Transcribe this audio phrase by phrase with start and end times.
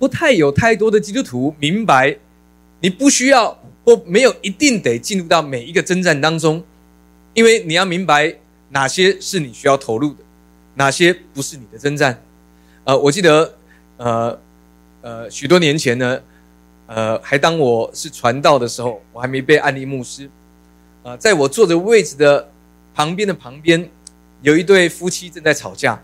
[0.00, 2.16] 不太有太多的基督徒明白，
[2.80, 6.64] 你不需要或没有一定得进入到每一个征战当中，
[7.34, 8.34] 因为你要明白
[8.70, 10.24] 哪些是你需要投入的，
[10.76, 12.18] 哪些不是你的征战。
[12.84, 13.54] 呃，我记得，
[13.98, 14.38] 呃
[15.02, 16.18] 呃，许多年前呢，
[16.86, 20.30] 呃，还当我是传道的时候，我还没被安利牧师，
[21.02, 22.50] 呃，在我坐的位置的
[22.94, 23.86] 旁边的旁边，
[24.40, 26.02] 有一对夫妻正在吵架。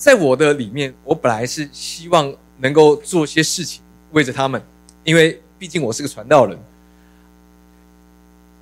[0.00, 3.82] 在我的里面，我本来是希望能够做些事情
[4.12, 4.60] 为着他们，
[5.04, 6.58] 因为毕竟我是个传道人。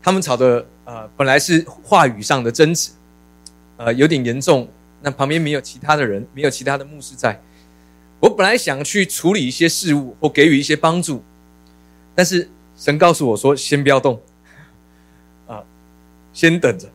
[0.02, 2.90] 他们吵的呃，本来是话语上的争执，
[3.76, 4.68] 呃，有点严重。
[5.00, 7.40] 那旁边没有其他的人，没有其他的牧师在。
[8.18, 11.22] 我本来想去处理一些事物或给予一些帮助，
[12.16, 14.20] 但是神告诉我说：“先不要动，
[15.46, 15.62] 啊，
[16.32, 16.88] 先等着。”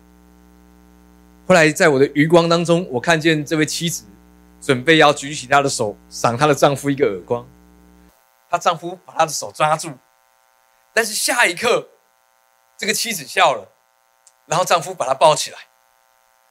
[1.47, 4.03] 后来在我的余光当中，我看见这位妻子。
[4.63, 7.45] 准备要举起她的手，赏她的丈夫一个耳光。
[8.49, 9.97] 她丈夫把她的手抓住，
[10.93, 11.89] 但是下一刻，
[12.77, 13.73] 这个妻子笑了，
[14.45, 15.57] 然后丈夫把她抱起来，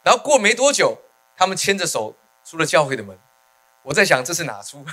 [0.02, 0.98] 然后过没多久，
[1.38, 2.14] 他们牵着手
[2.44, 3.18] 出了教会的门。
[3.84, 4.84] 我在想这是哪出？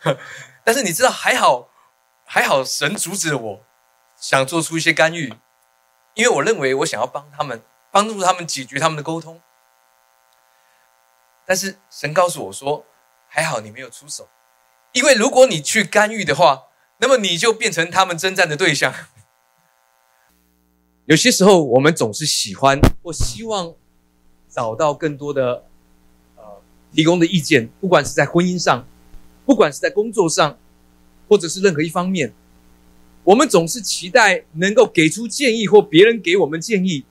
[0.62, 1.70] 但是你知道，还好，
[2.26, 3.64] 还好，神阻止了我，
[4.20, 5.32] 想做出一些干预，
[6.12, 9.40] 因为我认为我想要帮他们，帮助他们解决他们的沟通。
[11.46, 12.86] 但是神告诉我说
[13.26, 14.28] ：“还好你没有出手，
[14.92, 16.64] 因为如果你去干预的话，
[16.98, 18.94] 那么你就变成他们征战的对象。
[21.06, 23.74] 有些时候，我们总是喜欢或希望
[24.48, 25.64] 找到更多的
[26.36, 28.86] 呃提供的意见，不管是在婚姻上，
[29.44, 30.56] 不管是在工作上，
[31.28, 32.32] 或者是任何一方面，
[33.24, 37.04] 我们总是期待能够给出建议或别人给我们建议。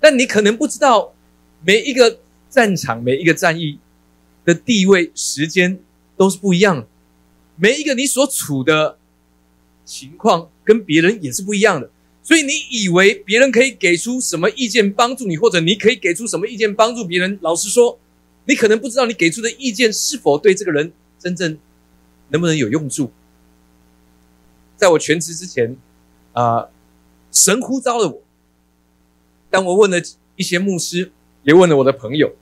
[0.00, 1.12] 但你可能不知道
[1.60, 3.78] 每一个。”战场每一个战役
[4.44, 5.78] 的地位、时间
[6.16, 6.86] 都是不一样的，
[7.56, 8.98] 每一个你所处的
[9.84, 11.90] 情况跟别人也是不一样的，
[12.22, 17.38] 所以你以为别人可以给出什么意见帮助你，或者你可以给出什么意见帮助别人？
[17.42, 17.98] 老实说，
[18.46, 21.58] 你可能不知道你给出的意见是否对这个人真正
[22.30, 23.10] 能不能有用处。
[24.76, 25.76] 在我全职之前，
[26.32, 26.68] 啊，
[27.30, 28.22] 神呼召了我，
[29.50, 29.98] 当我问了
[30.36, 31.12] 一些牧师。
[31.48, 32.36] 也问了我的朋友，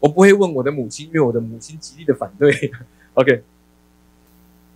[0.00, 2.72] 我不会问我的母亲，因为我的母亲极力的反对。
[3.14, 3.44] OK，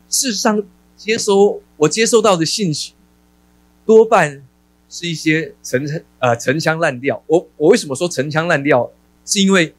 [0.09, 0.63] 事实上，
[0.97, 2.93] 接收我接收到的信息，
[3.85, 4.41] 多半
[4.89, 7.21] 是一些陈呃陈腔滥调。
[7.27, 8.93] 我我为什么说陈腔滥调？
[9.25, 9.75] 是因为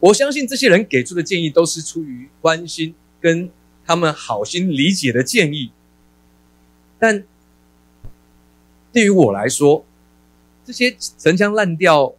[0.00, 3.50] 我相信这些人给出的建议都是出于关心跟
[3.84, 5.72] 他们好心理解的建议，
[6.98, 7.22] 但
[8.94, 9.84] 对于我来说。
[10.64, 12.14] 这些陈腔滥调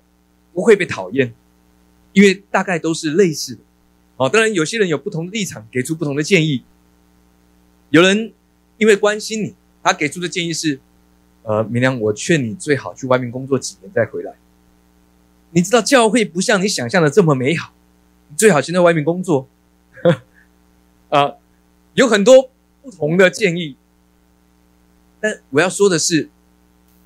[0.53, 1.33] 不会被讨厌，
[2.13, 3.61] 因为大概都是类似的。
[4.17, 6.63] 哦，当然有些人有不同的立场，给出不同的建议。
[7.89, 8.31] 有人
[8.77, 10.79] 因为关心你，他给出的建议是：
[11.43, 14.33] 呃，明良，我劝你最好去外面工作几年再回来。
[15.51, 17.73] 你知道教会不像你想象的这么美好，
[18.29, 19.47] 你最好先在外面工作。
[21.09, 21.33] 啊，
[21.95, 22.51] 有很多
[22.83, 23.75] 不同的建议，
[25.19, 26.29] 但我要说的是。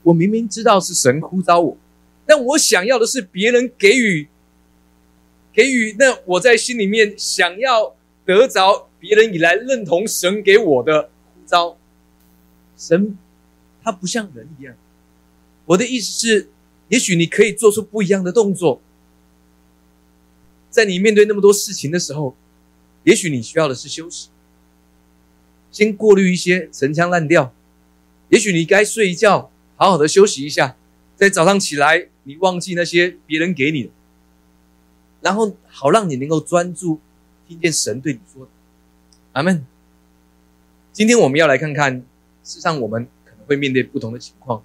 [0.10, 1.78] 我明明知道是神呼召我，
[2.26, 4.28] 但我想要的是别人给予，
[5.54, 11.78] 给予那我在心里面想要得着别人以来认同神给我的呼召。
[12.76, 13.16] 神
[13.84, 14.74] 他不像人一样，
[15.66, 16.50] 我的意思是，
[16.88, 18.82] 也许你可以做出不一样的动作，
[20.72, 22.36] 在你面对那么多事情的时候，
[23.04, 24.30] 也许你需要的是休息，
[25.72, 27.54] 先过滤一些陈腔滥调，
[28.30, 29.52] 也许你该睡一觉。
[29.80, 30.76] 好好的休息一下，
[31.16, 33.90] 在早上起来，你忘记那些别人给你的，
[35.22, 37.00] 然后好让你能够专注
[37.48, 38.52] 听见神对你说的。
[39.32, 39.66] 阿门。
[40.92, 41.96] 今天我们要来看看，
[42.44, 44.62] 事实上我们可能会面对不同的情况，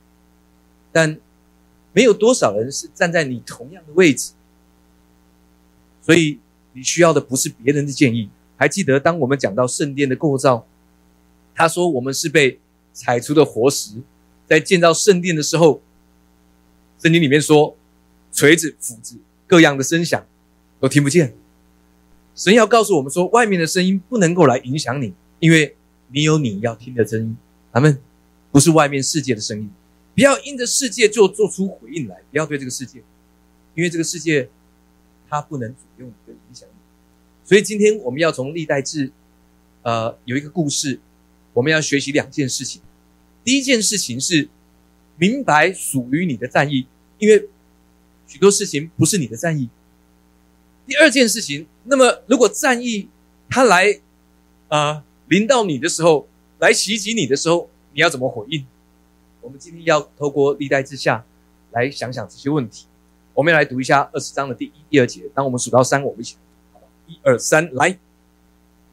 [0.91, 1.17] 但
[1.93, 4.33] 没有多少人是站在你同样的位置，
[6.03, 6.41] 所以
[6.73, 8.29] 你需要的不是别人的建议。
[8.57, 10.67] 还记得当我们讲到圣殿的构造，
[11.55, 12.59] 他说我们是被
[12.93, 14.03] 踩出的活石。
[14.47, 15.83] 在建造圣殿的时候，
[17.03, 17.77] 圣经里面说，
[18.33, 20.27] 锤子、斧子各样的声响
[20.81, 21.35] 都听不见。
[22.35, 25.77] 神要告诉我们说，外面的声音不能够来影响你，因为
[26.09, 27.37] 你有你要听的声音。
[27.73, 28.01] 咱们
[28.51, 29.71] 不是外面世界的声音，
[30.15, 33.03] 不要因着世界就做出回应来，不要对这个世界，
[33.75, 34.49] 因为这个世界
[35.29, 36.75] 它不能左右你的影响你。
[37.45, 39.11] 所以今天我们要从历代志，
[39.83, 41.01] 呃，有一个故事，
[41.53, 42.81] 我们要学习两件事情。
[43.45, 44.49] 第一件事情是
[45.17, 46.87] 明白属于你的战役，
[47.19, 47.49] 因为
[48.27, 49.69] 许多事情不是你的战役。
[50.87, 53.09] 第二件事情，那么如果战役
[53.49, 54.01] 他来，
[54.69, 56.27] 呃，临到你的时候，
[56.59, 58.67] 来袭击你的时候，你要怎么回应？
[59.41, 61.25] 我们今天要透过历代之下
[61.73, 62.87] 来想想这些问题。
[63.35, 65.23] 我们来读一下二十章的第一、第二节。
[65.35, 66.41] 当我们数到三，我们一起来。
[66.73, 67.99] 好吧，一二三，来。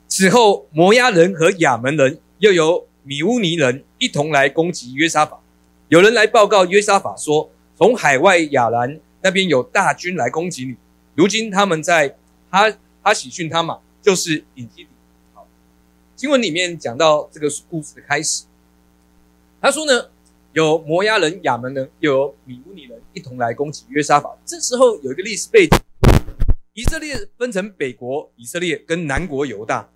[0.07, 5.39] 此后，摩押人和亚门人又有米乌尼人一同来攻击约沙法。
[5.87, 10.75] 有人来报告约沙法说，从海外亚兰那边有大军来攻击你。
[11.13, 12.17] 如今他们在
[12.49, 14.89] 哈哈喜逊他玛，就是隐基底。
[15.35, 15.47] 好，
[16.15, 18.45] 经文里面讲到这个故事的开始。
[19.61, 20.09] 他说呢，
[20.53, 24.35] 有摩押人、亚门人，又有米乌尼人一同来攻击约沙法。
[24.43, 25.77] 这时候有一个历史背景：
[26.73, 29.87] 以色列分成北国以色列跟南国犹大。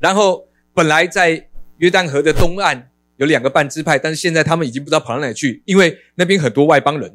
[0.00, 2.90] 然后本来在约旦河的东岸
[3.20, 7.10] 有两个半支派，但是现在他们已经不知道跑到哪里去，因为那边很多外邦人，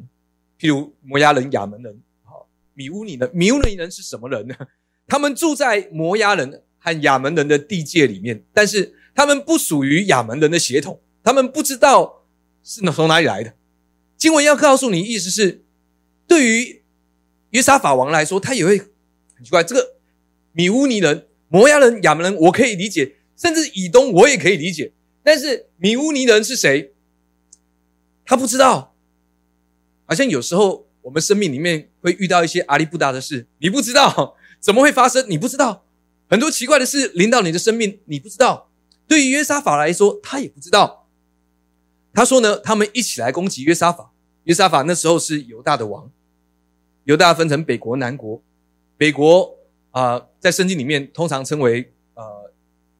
[0.56, 3.28] 譬如摩押人、亚门人、好米乌尼人。
[3.34, 4.54] 米乌尼人是什么人呢？
[5.08, 12.24] 他们住在摩押人和亚门人的地界里面，但是他们不属于亚门人的血统，他们不知道
[12.62, 13.54] 是从哪里来的。
[14.16, 15.64] 经文要告诉你，意思是
[16.28, 16.82] 对于
[17.50, 19.96] 约沙法王来说，他也会很奇怪，这个
[20.52, 21.26] 米乌尼人。
[21.48, 24.92] 摩押人、亚门人，我可以理解，甚至以东我也可以理解。
[25.26, 26.94] 但是米乌尼的人是谁？
[28.24, 28.94] 他不知道。
[30.04, 35.84] 好像有时候我们生命里面会遇到一些阿里不达的事，你不知道怎么会发生，你不知道
[36.30, 38.70] 很多奇怪的事临到你的生命，你不知道。
[39.08, 41.08] 对于约沙法来说，他也不知道。
[42.14, 44.12] 他说呢，他们一起来攻击约沙法。
[44.44, 46.08] 约沙法那时候是犹大的王，
[47.02, 48.40] 犹大分成北国、南国，
[48.96, 49.58] 北国。
[49.90, 51.92] 啊，在圣经里面通常称为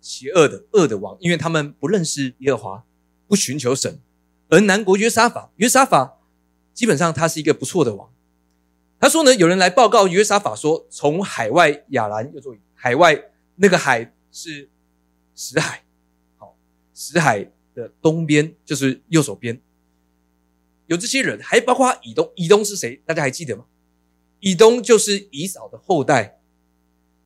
[0.06, 2.84] 邪恶的恶的王，因为他们不认识耶和华，
[3.26, 3.98] 不寻求神。
[4.48, 6.20] 而南国约沙法，约沙法
[6.72, 8.08] 基本上他是一个不错的王。
[9.00, 13.20] 他说呢，有人来报告约沙法说，从海外亚兰又做海外
[13.56, 14.70] 那个海是
[15.34, 15.82] 死海，
[16.36, 16.56] 好，
[16.94, 19.60] 死海的东边就是右手边
[20.86, 22.30] 有这些人，还包括以东。
[22.36, 23.02] 以东是谁？
[23.04, 23.64] 大家还记得吗？
[24.38, 26.38] 以东就是以扫的后代。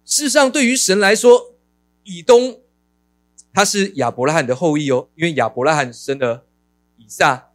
[0.07, 1.55] 事实上，对于神来说，
[2.05, 2.63] 以东
[3.53, 6.47] 他是亚伯拉罕的后裔哦，因为亚伯拉罕生了
[6.97, 7.51] 以撒，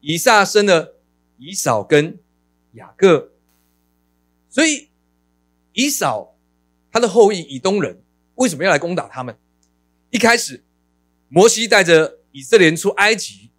[0.00, 0.96] 以撒生了
[1.38, 2.18] 以扫跟
[2.72, 3.32] 雅各，
[4.48, 4.88] 所以
[5.72, 6.36] 以扫
[6.92, 8.02] 他的后裔以东人
[8.34, 9.36] 为什么要来攻打他们？
[10.10, 10.62] 一开始，
[11.28, 13.50] 摩西带着以色列人出埃及，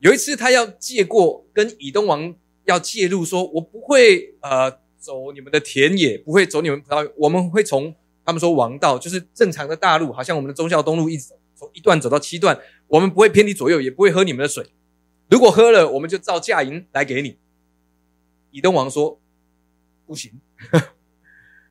[0.00, 2.34] 有一次他要借过，跟以东王
[2.64, 4.78] 要介入，说我不会呃。
[4.98, 7.12] 走你们的田野，不会走你们葡萄。
[7.16, 7.94] 我们会从
[8.26, 12.60] 他们说王道，就是正常的大路，好像我们的忠孝东路一直走，从一段走到七段。
[12.88, 14.72] 我们不会偏离左右，也不会喝你们的水。
[15.30, 17.38] 如果喝了，我们就照价银来给你。
[18.50, 19.18] 以东王说
[20.04, 20.32] 不行。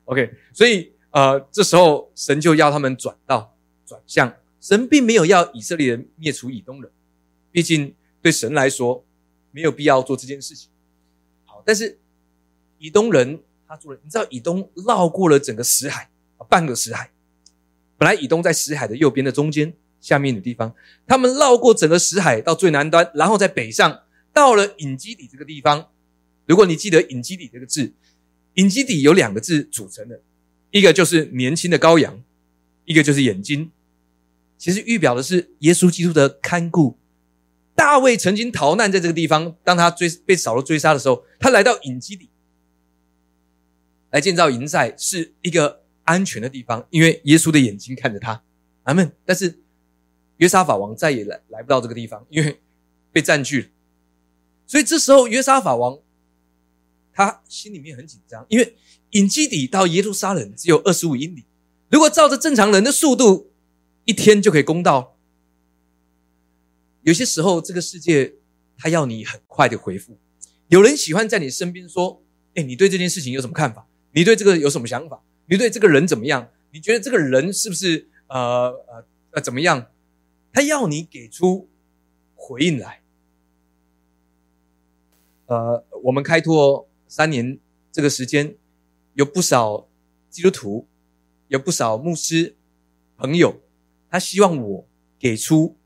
[0.06, 3.54] OK，所以呃，这时候神就要他们转道
[3.84, 4.34] 转向。
[4.60, 6.90] 神并没有要以色列人灭除以东人，
[7.52, 9.04] 毕竟对神来说
[9.52, 10.70] 没有必要做这件事情。
[11.44, 11.98] 好，但是。
[12.78, 16.10] 以东人他做了，你知道以东绕过了整个死海，
[16.48, 17.10] 半个死海。
[17.98, 20.74] 本来以东在死海的右边的中间下面的地方，
[21.06, 24.02] 他们绕过整个死海到最南端，然后在北上
[24.32, 25.88] 到了隐基底这个地方。
[26.46, 27.92] 如果你记得隐基底这个字，
[28.54, 30.20] 隐基底有两个字组成的，
[30.70, 32.22] 一个就是年轻的羔羊，
[32.84, 33.70] 一个就是眼睛。
[34.58, 36.96] 其实预表的是耶稣基督的看顾。
[37.74, 42.30] 大卫曾经逃难在这个地方，当他追被扫罗追杀的时候，他来到隐基底。
[44.10, 48.42] 来建造营寨是一个安全的地方，因为耶稣的眼睛看着他，
[48.84, 49.12] 阿门。
[49.26, 49.58] 但是
[50.38, 52.60] 约沙法王再也来来不到这个地方，因为
[53.12, 53.68] 被占据了。
[54.66, 55.98] 所以这时候约沙法王
[57.12, 58.76] 他心里面很紧张，因为
[59.10, 61.44] 隐基底到耶路撒冷只有二十五英里，
[61.90, 63.52] 如果照着正常人的速度，
[64.04, 65.16] 一天就可以攻到。
[67.02, 68.34] 有些时候这个世界
[68.76, 70.18] 他要你很快的回复，
[70.68, 72.22] 有人喜欢在你身边说
[72.54, 75.22] ：“哎，你对这件事情有什么看法？”你对这个有什么想法？
[75.48, 76.50] 你对这个人怎么样？
[76.72, 79.90] 你觉得这个人是不是呃呃呃怎么样？
[80.52, 81.68] 他要你给出
[82.34, 83.02] 回应来。
[85.46, 87.58] 呃，我们开拓三年
[87.92, 88.56] 这个时间，
[89.14, 89.88] 有不少
[90.28, 90.88] 基督徒，
[91.48, 92.56] 有不少牧师
[93.16, 93.62] 朋友，
[94.10, 94.88] 他希望我
[95.18, 95.76] 给出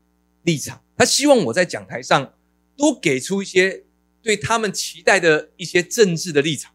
[0.43, 2.33] 立场，他希望我在讲台上
[2.75, 3.85] 多给出一些
[4.21, 6.73] 对他们期待的一些政治的立场。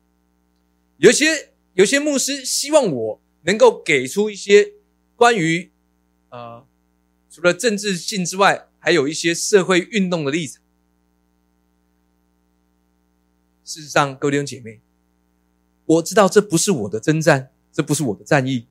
[0.99, 4.73] 有些有些牧师希望我能够给出一些
[5.15, 5.71] 关于
[6.31, 6.67] 呃
[7.31, 10.63] 除了政治性之外，还有一些社会运动的立场。
[13.63, 14.81] 事实上，各位弟兄姐妹，
[15.85, 18.67] 我知道这不是我的征战，这不是我的战役。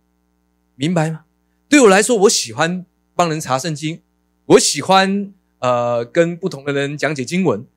[0.73, 1.25] 明白吗？
[1.69, 4.01] 对我来说，我喜欢帮人查圣经，
[4.45, 7.67] 我喜欢呃跟不同的人讲解经文，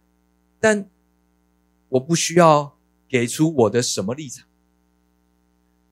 [0.59, 0.89] 但
[1.91, 4.48] 我不需要给出我的什么立场，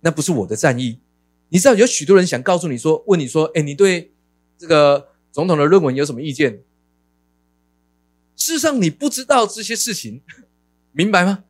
[0.07, 1.01] 那不是我的战役。
[1.49, 4.15] 你知道有许多人想告诉你说，问你说，哎，你对
[4.57, 6.63] 这个总统的论文有什么意见？
[8.37, 10.23] 事实上，你不知道这些事情，
[10.93, 11.43] 明白吗？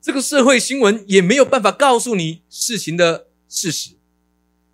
[0.00, 3.96] 这个社会新闻也没有办法告诉你事情的事实。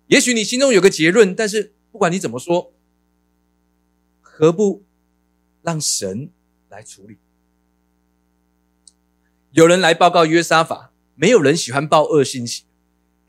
[0.05, 2.71] 也许你心中有个结论，但是不管你怎么说，
[4.21, 4.83] 何不
[5.63, 6.29] 让神
[6.69, 7.17] 来处理？
[9.49, 12.65] 有人来报告约沙法，没有人喜欢报恶信息。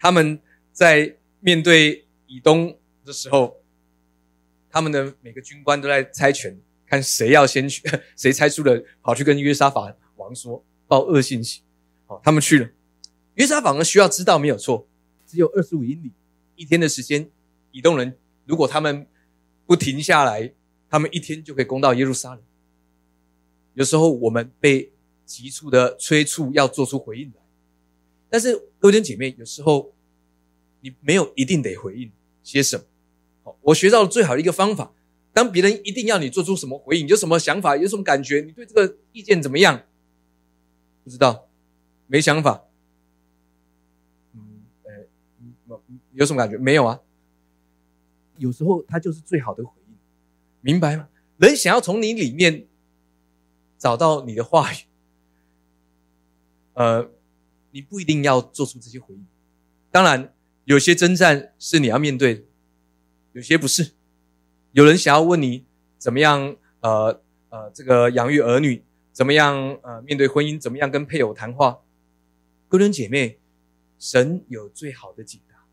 [0.01, 0.41] 他们
[0.73, 3.59] 在面对以东的时候，
[4.71, 7.83] 他们的每个军官都在猜拳，看谁要先去，
[8.17, 11.61] 谁猜输了跑去跟约沙法王说报恶信息。
[12.07, 12.69] 好，他们去了。
[13.35, 14.89] 约沙法呢需要知道没有错，
[15.27, 16.13] 只有二十五英里，
[16.57, 17.31] 一天的时间。
[17.73, 19.07] 以东人如果他们
[19.67, 20.53] 不停下来，
[20.89, 22.43] 他们一天就可以攻到耶路撒冷。
[23.75, 24.93] 有时候我们被
[25.25, 27.40] 急促的催促要做出回应来，
[28.31, 29.93] 但是各位姐妹，有时候
[30.81, 32.11] 你没有一定得回应
[32.43, 32.85] 些什么。
[33.43, 34.95] 好，我学到了最好的一个方法，
[35.33, 39.83] 当别人一定要你做出什么回应，有什么想法，有什么感觉，你对这个意见怎么样？
[41.05, 41.49] 不知道。
[42.07, 42.65] 没想法，
[44.33, 45.81] 嗯，呃，
[46.13, 46.59] 有什么感觉？
[46.59, 47.01] 没有啊。
[48.37, 49.95] 有时候他就是最好的回应，
[50.61, 51.09] 明白吗？
[51.37, 52.67] 人想要从你里面
[53.79, 54.77] 找到你的话语，
[56.73, 57.11] 呃，
[57.71, 59.27] 你不一定要做出这些回应。
[59.91, 60.35] 当然，
[60.65, 62.47] 有些征战是你要面对，
[63.33, 63.93] 有些不是。
[64.73, 65.65] 有人想要问你
[65.99, 71.81] 怎么样，呃呃，这个养育儿女，怎么样，呃，面对婚姻，怎么样跟配偶谈话。
[72.69, 73.41] 哥伦姐妹，
[73.99, 75.65] 神有最好的解答，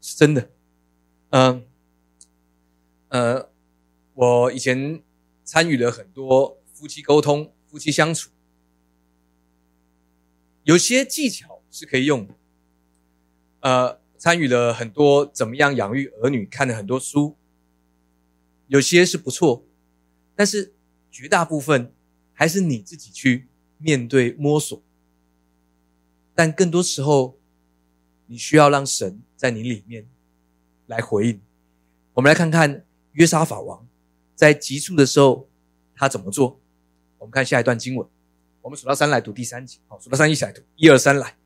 [0.00, 0.50] 是真的。
[1.30, 1.66] 嗯，
[3.08, 3.50] 呃，
[4.14, 5.02] 我以前
[5.42, 8.30] 参与了很多夫妻沟通、夫妻相处，
[10.64, 12.34] 有些技巧是可以用的。
[13.60, 17.36] 呃，参与了很多怎么样养育儿女，看了很多书，
[18.66, 19.64] 有些是不错，
[20.34, 20.74] 但是
[21.10, 21.92] 绝大部分
[22.32, 24.82] 还是你自己去面对摸索。
[26.34, 27.38] 但更多时候，
[28.26, 30.06] 你需要让神在你里面
[30.86, 31.40] 来回应。
[32.14, 33.86] 我们来看看约沙法王
[34.34, 35.48] 在急促的时候
[35.94, 36.60] 他怎么做。
[37.18, 38.06] 我们看下一段经文，
[38.64, 39.76] 我们数到三来读第三节。
[39.88, 41.36] 好，数到三一起来读，一二三来。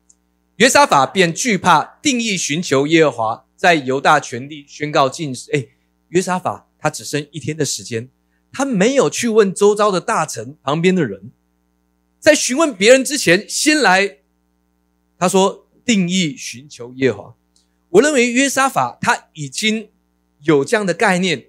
[0.55, 5.51] 约沙法便惧怕，定义寻求耶和华，在犹大全地宣告禁食。
[5.51, 5.67] 哎，
[6.07, 8.09] 约沙法他只剩一天的时间，
[8.53, 11.31] 他没有去问周遭的大臣旁边的人，
[12.21, 14.19] 在询问别人之前，先来。
[15.17, 17.35] 他说：“定义寻求耶和华。”
[17.91, 19.89] 我认为约沙法他已经
[20.43, 21.47] 有这样的概念，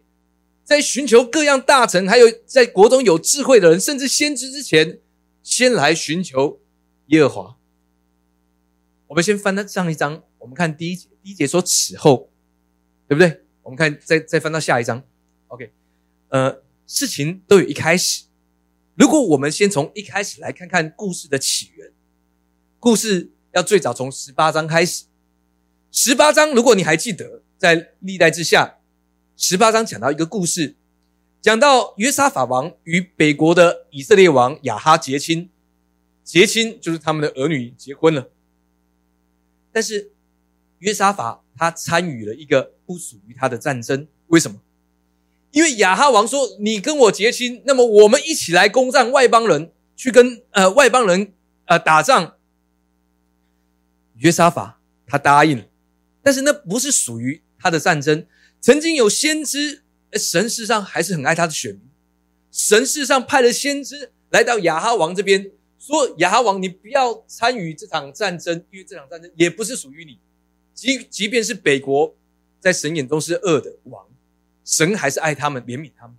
[0.64, 4.98] 在寻求各样大臣，还有在国中有智慧的人，甚至先知之前，
[5.42, 6.60] 先来寻求
[7.06, 7.56] 耶和华。
[9.08, 11.08] 我们先翻到上一章，我们看第一节。
[11.22, 12.30] 第一节说：“此后，
[13.06, 15.02] 对不对？”我们看再再翻到下一章。
[15.48, 15.72] OK，
[16.28, 18.24] 呃，事情都有一开始。
[18.94, 21.92] 如果我们先从一开始来看看故事的起源，
[22.78, 23.32] 故事。
[23.52, 25.06] 要最早从十八章开始，
[25.90, 28.78] 十八章，如果你还记得，在历代之下，
[29.36, 30.76] 十八章讲到一个故事，
[31.40, 35.48] 讲到约沙法王与北国的以色列王亚哈结亲，
[36.22, 38.30] 结亲就是他们的儿女结婚了。
[39.72, 40.12] 但是
[40.80, 44.60] 约沙法他参与了一个不属于他的战争，为什么？
[45.52, 51.32] 因为亚哈王说：“你跟我结亲，那么我们一起来攻占外邦人，去跟呃外邦人
[51.64, 52.36] 呃打仗。”
[54.18, 55.64] 约沙法他答应了，
[56.22, 58.26] 但是那不是属于他的战争。
[58.60, 59.82] 曾经有先知，
[60.14, 61.82] 神事上还是很爱他的选民。
[62.50, 70.18] 神事上派了先知来到亚哈王这边，说：“亚哈王，你不要参与这场战争，因为这场战争也不是属于你。
[70.74, 72.16] 即即便是北国，
[72.58, 74.06] 在神眼中是恶的王，
[74.64, 76.16] 神还是爱他们，怜悯他们。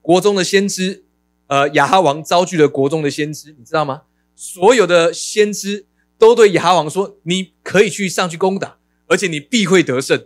[0.00, 1.04] 国中的先知，
[1.46, 4.02] 呃，亚哈王招聚了国中的先知，你知道吗？
[4.34, 8.78] 所有的先知。”都对亚哈王说：“你可以去上去攻打，
[9.08, 10.24] 而且你必会得胜。”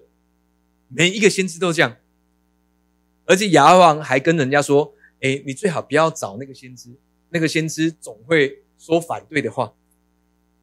[0.89, 1.97] 每一个先知都这样，
[3.27, 6.91] 而且亚哈王还跟人家说：“哎，你最好不要找那个先知，
[7.31, 9.73] 那个先知总会说反对的话。”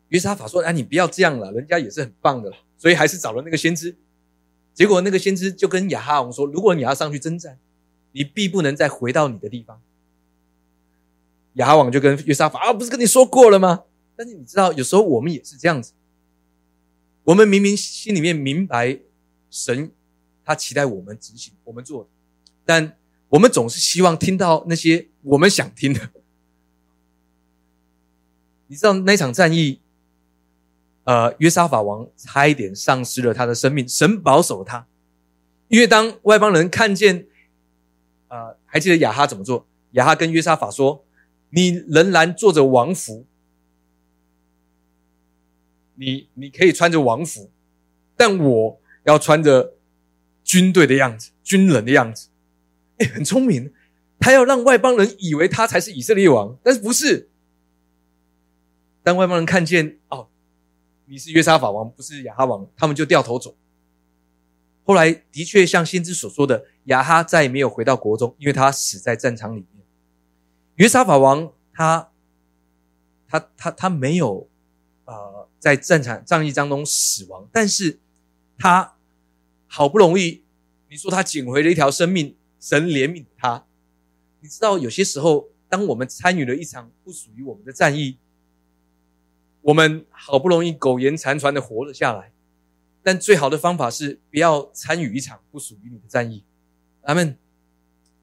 [0.10, 3.96] 约沙法说：“啊，你不要这样了，人家也是很棒的所以还是找了那个先知。
[4.74, 7.58] 结果那个先知就跟亚哈王说：“如果你要上去征战，
[8.12, 9.82] 你必不能再回到你的地方。”
[11.54, 13.84] 亚哈王就跟约沙法：“啊，不是跟你说过了吗？”
[14.18, 15.94] 但是你知道，有时候我们也是这样子。
[17.24, 19.00] 我们明明心里面明白
[19.50, 19.92] 神
[20.46, 22.08] 他期待我们执行我们做，
[22.64, 22.96] 但
[23.30, 26.12] 我们总是希望听到那些我们想听的。
[28.68, 29.82] 你知道那场战役，
[31.04, 34.88] 呃，约沙法王差一点丧失了他的生命，神保守他，
[35.68, 37.28] 因为当外邦人看见，
[38.28, 39.68] 呃，还记得亚哈怎么做？
[39.92, 41.06] 亚哈跟约沙法说
[41.52, 43.26] ：“你仍然坐着王服，
[45.94, 47.50] 你你可以穿着王服，
[48.18, 49.75] 但我要穿着
[50.46, 52.30] 军队的样子，军人的样子。”
[52.98, 53.74] 哎，很聪明，
[54.18, 57.30] 他要让外邦人以为他才是以色列王，但是不是？
[59.04, 60.30] 当外邦人看见哦，
[61.06, 63.58] 你是约沙法王，不是亚哈王，他们就掉头走。
[64.86, 69.84] 后来的确像先知所说的，亚哈再也没有回到国中，因为他死在战场里面。
[70.76, 72.12] 约沙法王他
[73.28, 74.50] 他他他没有
[75.04, 78.00] 呃在战场战役当中死亡，但是
[78.58, 78.95] 他
[79.76, 80.42] 好不容易
[80.90, 83.66] 你说他捡回了一条生命，神怜悯他。
[84.40, 88.18] 你知道有些时候，当我们参与了一场不属于我们的战役。
[89.60, 92.32] 我们好不容易苟延残喘的活了下来，
[93.04, 96.46] 但最好的方法是不要参与一场不属于你的战役。
[97.02, 97.38] 阿门。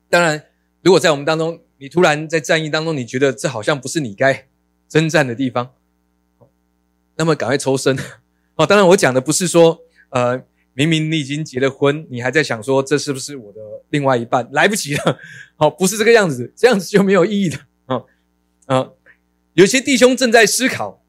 [0.09, 0.47] 当然，
[0.81, 4.49] 如果在我们当中，你突然在战役当中，你觉得这好像不是你该
[4.89, 5.75] 征战的地方，
[7.17, 7.95] 那么赶快抽身。
[8.55, 10.43] 哦，当然我讲的不是说，呃，
[10.75, 13.61] 明明你已经结了婚，你还在想说这是不是我的
[13.91, 15.19] 另外一半，来不及了。
[15.57, 17.59] 好，不是这个样子，这样子就没有意义的。
[17.87, 18.03] 啊
[18.67, 18.91] 啊，
[19.55, 21.01] 有些弟兄正在思考。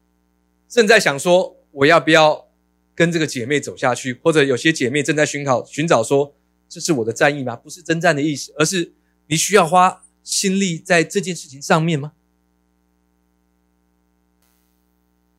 [0.66, 2.48] 正在想说，我要不要
[2.96, 4.14] 跟这个姐妹走下去？
[4.14, 6.34] 或者有些姐妹正在寻找寻找说，
[6.68, 7.54] 这是我的战役吗？
[7.54, 8.92] 不是征战的意思，而是
[9.28, 12.12] 你需要花心力在这件事情上面吗？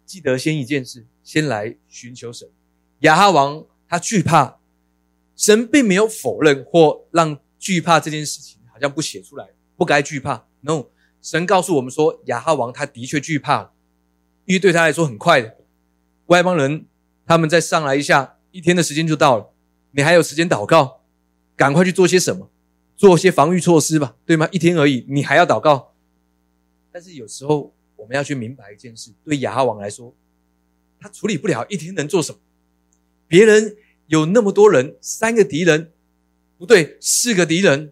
[0.06, 2.48] 记得先一件事，先来寻求神。
[3.00, 4.60] 亚哈王他惧怕，
[5.36, 10.48] 神并没有否认或让惧怕这件事情好像不写出来，不该惧怕。
[10.62, 10.86] No，
[11.22, 13.72] 神告诉我们说，亚哈王他的确惧怕。
[14.46, 15.58] 因为对他来说很快的，
[16.28, 16.86] 外邦人
[17.26, 19.52] 他们再上来一下，一天的时间就到了。
[19.90, 21.02] 你还有时间祷告，
[21.56, 22.52] 赶快去做些什么，
[22.96, 24.48] 做些防御措施吧，对吗？
[24.52, 25.96] 一天而已，你还要祷告。
[26.92, 30.14] 但是有时候我们要去明白一件事：对亚哈王来说，
[31.00, 32.38] 他处理不了一天能做什么。
[33.28, 33.76] 别人
[34.08, 35.92] 有那么多人，三个敌人，
[36.58, 37.92] 不对，四个敌人：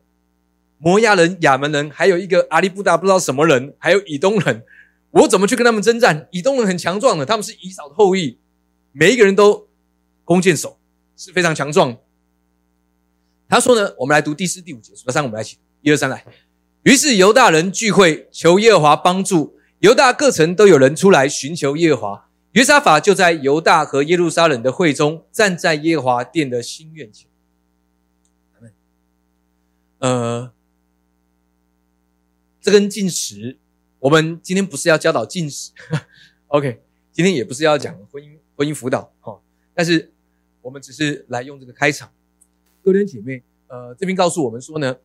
[0.77, 4.63] 摩亚人、亚门人，还有一个阿里布达不知道什么人，还有以东人。
[5.11, 6.27] 我怎么去跟他们征战？
[6.31, 8.39] 以东人很强壮的，他们是以扫的后裔，
[8.91, 9.67] 每一个人都
[10.23, 10.79] 弓箭手，
[11.15, 11.97] 是非常强壮。
[13.47, 16.25] 他说呢，我们来读第四、第五节，数到三，我们来一起，一二三，来。
[16.83, 19.57] 于是犹大人聚会，求耶和华帮助。
[19.79, 22.29] 犹大各城都有人出来寻求耶和华。
[22.53, 27.27] 约沙法就在犹大和耶路撒冷的会中，站在耶和华殿的心院前。
[29.97, 30.51] 呃，
[32.59, 33.57] 这根进食。
[33.99, 35.71] 我们今天不是要教导进食，
[36.47, 36.81] OK？
[37.11, 39.39] 今天也不是要讲婚姻婚姻辅导，哈。
[39.73, 40.11] 但是
[40.61, 42.11] 我们只是来用这个开场。
[42.83, 44.97] 各位姐妹，呃，这边告诉我们说呢，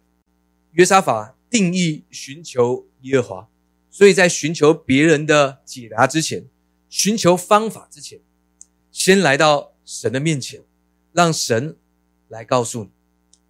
[0.72, 3.48] 约沙法定义寻求耶和华，
[3.88, 6.44] 所以在寻求别人的解答之前，
[6.88, 8.20] 寻求方法之前，
[8.90, 10.62] 先来到神的面前，
[11.12, 11.76] 让神
[12.28, 12.90] 来告诉你。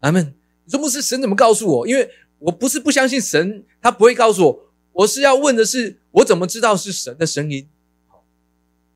[0.01, 0.35] 阿门。
[0.64, 1.88] 你说不是神怎么告诉我？
[1.88, 4.72] 因为我不是不相信神，他不会告诉我。
[4.92, 7.66] 我是要问的是，我怎么知道是神的声音？
[8.07, 8.22] 好，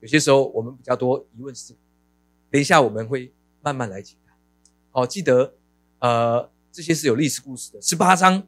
[0.01, 1.73] 有些时候我们比较多疑问是，
[2.51, 4.33] 等一下我们会慢慢来解答。
[4.91, 5.55] 好，记得，
[5.97, 7.81] 呃，这些是有历史故事的。
[7.81, 8.47] 十八章，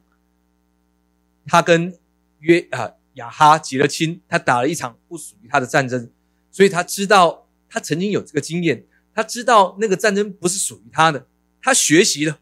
[1.46, 1.98] 他跟
[2.38, 6.10] 约啊亚哈结了亲，他打了一场不属于他的战争，
[6.50, 11.26] 所以他知道他曾经有这个经验，他知道那个战争不是属于他的，
[11.60, 12.40] 他学习了。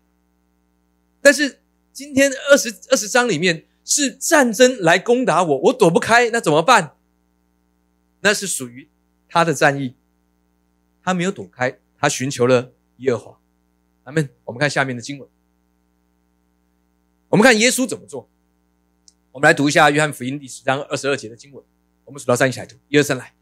[1.20, 1.60] 但是
[1.92, 3.66] 今天二十二十章里面。
[3.86, 6.96] 是战争来攻打我，我躲不开，那怎么办？
[8.22, 8.88] 那是属于
[9.28, 9.94] 他的战役，
[11.02, 13.40] 他没有躲开，他寻求了耶和华。
[14.04, 14.30] 阿门。
[14.46, 15.28] 我们看下面的经文，
[17.28, 18.26] 我们看耶稣怎么做。
[19.34, 21.60] 我们来读一下约翰福音第十章二十二节的经文。
[22.04, 23.34] 我们数到三一起来读，一二三来。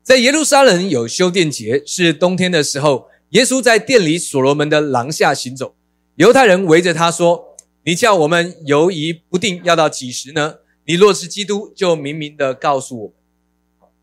[0.00, 5.74] 在耶路撒冷有修殿节，是冬天的时候，耶稣在殿里所罗门的廊下行走，
[6.14, 7.56] 犹太人围着他说。
[7.82, 10.58] 你叫我们犹疑不定要到几时呢？
[10.84, 13.12] 你若是基督，就明明的告诉我们。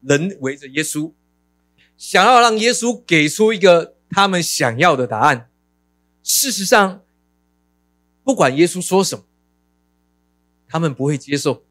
[0.02, 1.14] 人围着耶稣，
[1.98, 5.50] 想要让耶稣给出一个他们想要的答案。
[6.22, 7.02] 事实上，
[8.26, 9.24] 不管耶稣说什么，
[10.70, 11.64] 他们不会接受。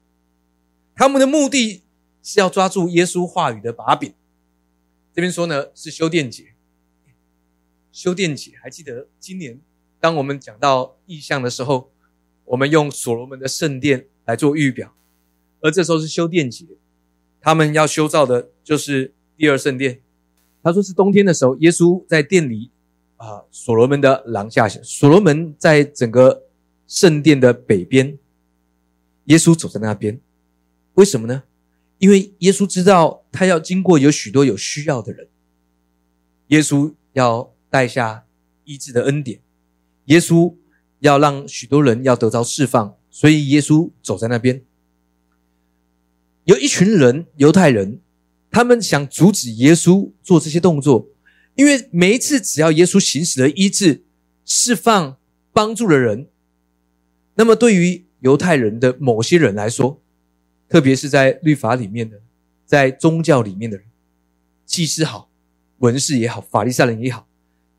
[0.93, 1.81] 他们的目的
[2.21, 4.13] 是要抓住耶稣话语的把柄。
[5.13, 6.53] 这边说呢是修殿节。
[7.91, 9.59] 修殿节，还记得今年
[9.99, 11.89] 当我们讲到意象的时候，
[12.45, 14.93] 我们用所罗门的圣殿来做预表，
[15.61, 16.65] 而这时候是修殿节，
[17.41, 20.01] 他们要修造的就是第二圣殿。
[20.61, 22.69] 他说是冬天的时候，耶稣在殿里
[23.17, 26.43] 啊，所罗门的廊下，所罗门在整个
[26.87, 28.17] 圣殿的北边，
[29.29, 30.21] 耶稣走在那边，
[30.93, 31.41] 为什么呢？
[31.97, 35.27] 因为耶稣知道他要经过有许多有需要的人，
[36.49, 37.51] 耶稣要。
[37.71, 38.25] 带下
[38.63, 39.41] 医治的恩典，
[40.05, 40.55] 耶稣
[41.01, 44.63] 要让许多人要得着释放，所以耶稣走在那边。
[46.45, 47.99] 有一群人，犹太人，
[48.49, 51.09] 他们想阻止耶稣做这些动作，
[51.53, 54.03] 因为每一次只要耶稣行使了医治、
[54.43, 55.17] 释放、
[55.53, 56.27] 帮助的人，
[57.35, 60.01] 那么对于犹太人的某些人来说，
[60.67, 62.21] 特别是在律法里面的，
[62.65, 63.85] 在宗教里面的人，
[64.65, 65.29] 祭司好、
[65.79, 67.27] 文士也好、法利赛人也好。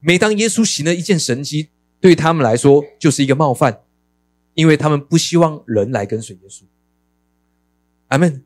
[0.01, 1.69] 每当耶稣行了一件神迹，
[2.01, 3.83] 对他们来说就是一个冒犯，
[4.55, 6.63] 因为他们不希望人来跟随耶稣。
[8.09, 8.45] 阿门。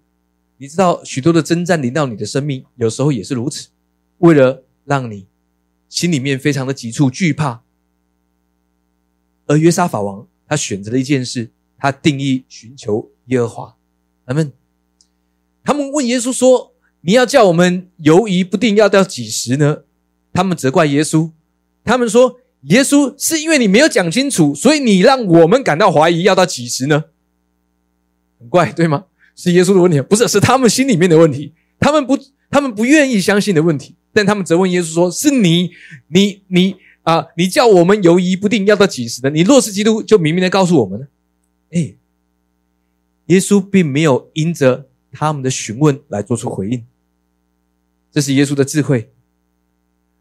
[0.56, 3.70] 你知道许多的征战临到你的生命，有时候也是如此，
[4.18, 5.26] 为了让你
[5.88, 7.64] 心里面非常的急促惧怕。
[9.46, 11.50] 而约沙法王他选择了一件事，
[11.84, 13.76] 他定义寻求耶和华。
[14.24, 14.50] 阿门。
[15.62, 16.72] 他们问耶稣说
[17.04, 19.82] ：“你要叫我们犹疑不定，要到几时呢？”
[20.32, 21.30] 他们责怪耶稣。
[21.84, 22.40] 他们说
[22.72, 27.04] ：“耶稣是因为你没有讲清楚，所以你让我们感到怀疑，要到几时呢？”
[28.40, 29.04] 很怪，对吗？
[29.36, 31.52] 是耶稣的问题，不是，是他们心里面的问题。
[31.78, 32.18] 他们不，
[32.50, 33.94] 他们不愿意相信的问题。
[34.14, 35.72] 但他们责问耶稣说：“是你，
[36.08, 39.28] 你，你啊，你叫我们犹疑不定，要到几时呢？
[39.28, 41.06] 你若是基督，就明明的告诉我们呢。”
[41.74, 41.96] 哎，
[43.26, 46.86] 耶稣并没有因着他们的询问来做出回应，
[48.12, 49.10] 这是耶稣的智慧。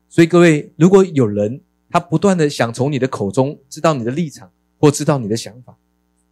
[0.10, 5.78] 所以各位，如果有人他不断的想从你的口中知道你的立场或知道你的想法，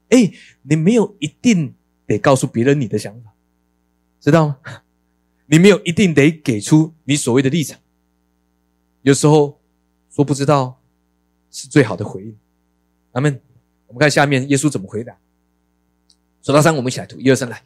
[0.09, 1.75] 哎，你没有一定
[2.07, 3.33] 得告诉别人你的想法，
[4.19, 4.57] 知道吗？
[5.45, 7.79] 你没有一定得给出你所谓的立场。
[9.01, 9.59] 有时候
[10.09, 10.81] 说不知道
[11.51, 12.37] 是最好的回应。
[13.11, 13.41] 阿门。
[13.91, 15.13] 我们看下面耶稣怎么回答。
[16.41, 17.61] 数到三，我们一起来读，一二三，来。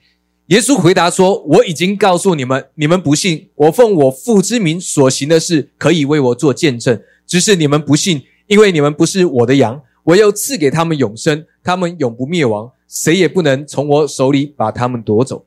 [0.47, 3.49] 耶稣回答说：“我已经告诉你们，你们不信。
[3.53, 6.99] 我奉我父之名所行的事，可以为我做见证。
[7.27, 9.81] 只是你们不信，因为你们不是我的羊。
[10.03, 15.45] 我又赐给他们永生，他们永不灭亡，谁也不能从我手里把他们夺走。”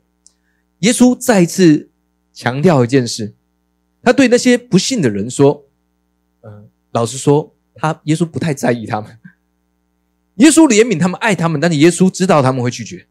[0.79, 1.89] 耶稣再次
[2.33, 3.33] 强调一件事，
[4.01, 5.65] 他对那些不信的人说
[6.43, 9.17] ：“嗯，老实说，他耶稣不太在意他们。
[10.39, 13.07] 耶稣怜悯他们，爱他们，但是耶稣知道他们会拒绝，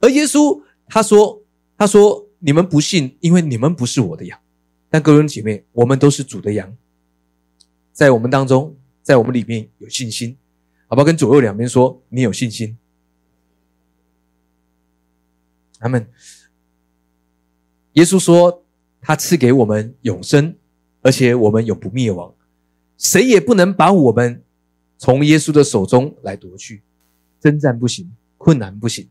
[0.00, 0.60] 而耶稣。”
[0.92, 1.40] 他说
[1.78, 4.36] ：“他说你们不信，因为你们不是我的羊。
[4.88, 6.76] 但各位姐妹，我们都是主的羊，
[7.92, 10.36] 在我们当中，在我们里面有信心，
[10.88, 11.04] 好不好？
[11.04, 12.76] 跟左右两边说，你有信心。
[15.78, 16.10] 他们，
[17.92, 18.64] 耶稣说，
[19.00, 20.56] 他赐给我们永生，
[21.02, 22.34] 而且我们永不灭亡，
[22.98, 24.42] 谁也不能把我们
[25.00, 26.82] 从耶稣的手中来夺去。
[27.40, 29.08] 征战不行，困难不行。”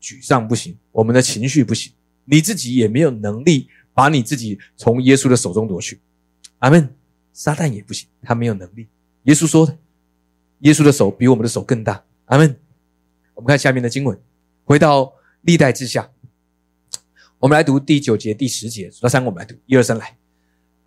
[0.00, 1.92] 沮丧不行，我们的情绪不行，
[2.24, 6.00] 你自己也没有能力把你自己从耶稣的手中夺去。
[6.60, 6.94] 阿门。
[7.34, 8.88] 撒旦也不行，他没有能力。
[9.24, 9.78] 耶稣说的，
[10.60, 12.04] 耶稣的手比我们的手更大。
[12.26, 12.56] 阿门。
[13.34, 14.18] 我们看下面的经文，
[14.64, 16.10] 回到历代之下，
[17.38, 18.90] 我们来读第九节、第十节。
[18.90, 20.16] 数到三，我们来读，一二三，来。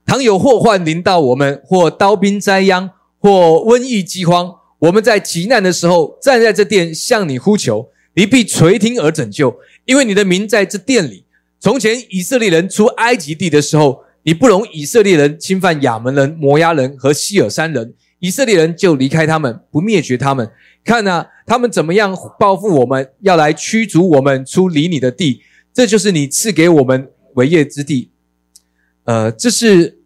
[0.05, 2.91] 倘有祸患临到我们，或刀兵灾殃，
[3.25, 3.31] 或
[3.65, 7.89] 瘟疫饥荒，我们在极难的时候，站在这殿向你呼求。
[8.13, 11.25] 你必垂听而拯救，因为你的名在这殿里。
[11.59, 20.51] 从前以色列人出埃及地的时候，你不容以色列人侵犯亚门人、摩押人和希尔山人，以色列人就离开他们，不灭绝他们。
[20.83, 25.41] 看啊，他们怎么样报复我们，要来驱逐我们出离你的地。
[25.73, 28.11] 这就是你赐给我们为业之地。
[29.05, 29.97] 呃，这是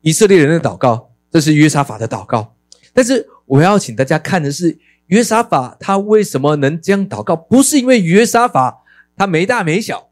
[0.00, 2.54] 以色列人的祷告，这是约沙法的祷告。
[2.92, 4.78] 但是我要请大家看的是。
[5.08, 7.36] 约沙法他为什么能这样祷告？
[7.36, 8.82] 不是因为约沙法
[9.16, 10.10] 他没大没小，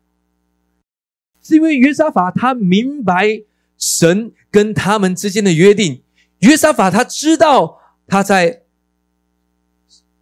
[1.43, 3.43] 是因为约沙法他明白
[3.77, 6.05] 神跟他们之间的约定。
[6.43, 8.63] 约沙法他知道他在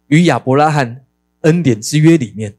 [0.07, 1.05] 与亚伯拉罕
[1.41, 2.57] 恩典之约里面。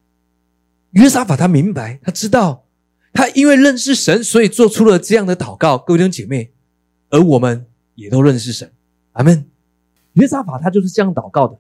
[0.93, 2.65] 约沙法他明白，他知道
[3.13, 5.77] 他因为认识神，所以做出了这样的祷告。
[5.77, 6.53] 各位弟兄姐妹，
[7.11, 8.73] 而我们也都认识神。
[9.13, 9.47] 阿门。
[10.15, 11.59] 约沙法他就是这样祷告的。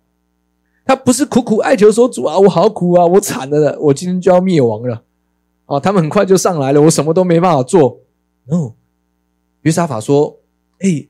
[0.85, 5.03] 他不是苦苦哀求说：“主啊，我好苦啊，我惨了的，我今天就要灭亡了。”
[5.66, 8.01] 啊，他们很快就上来了，我什么都没办法做。
[8.44, 8.75] No，
[9.62, 10.40] 约沙法说
[10.81, 11.09] ：“哎，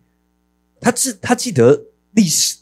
[0.80, 2.58] 他记他记得历史。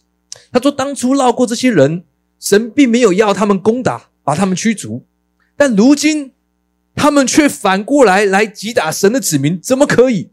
[0.51, 2.05] 他说当初绕过这些人，
[2.41, 5.05] 神并没有要他们攻打，把他们驱逐。
[5.55, 6.33] 但如今
[6.95, 10.31] 他们却反过来来击打神的子民，怎么可以？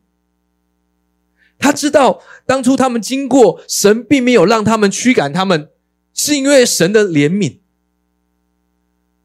[1.59, 5.69] 他知道当初他们经过，神并没有让他们驱赶他们，
[6.13, 7.59] 是因为神的怜悯。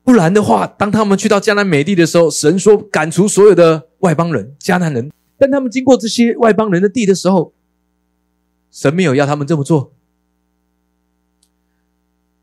[0.02, 7.54] 不然的话，当他们去到迦南美地的时候，神说赶除所有的外邦人、迦南人。”但他们经过这些外邦人的地的时候，
[8.70, 9.92] 神没有要他们这么做。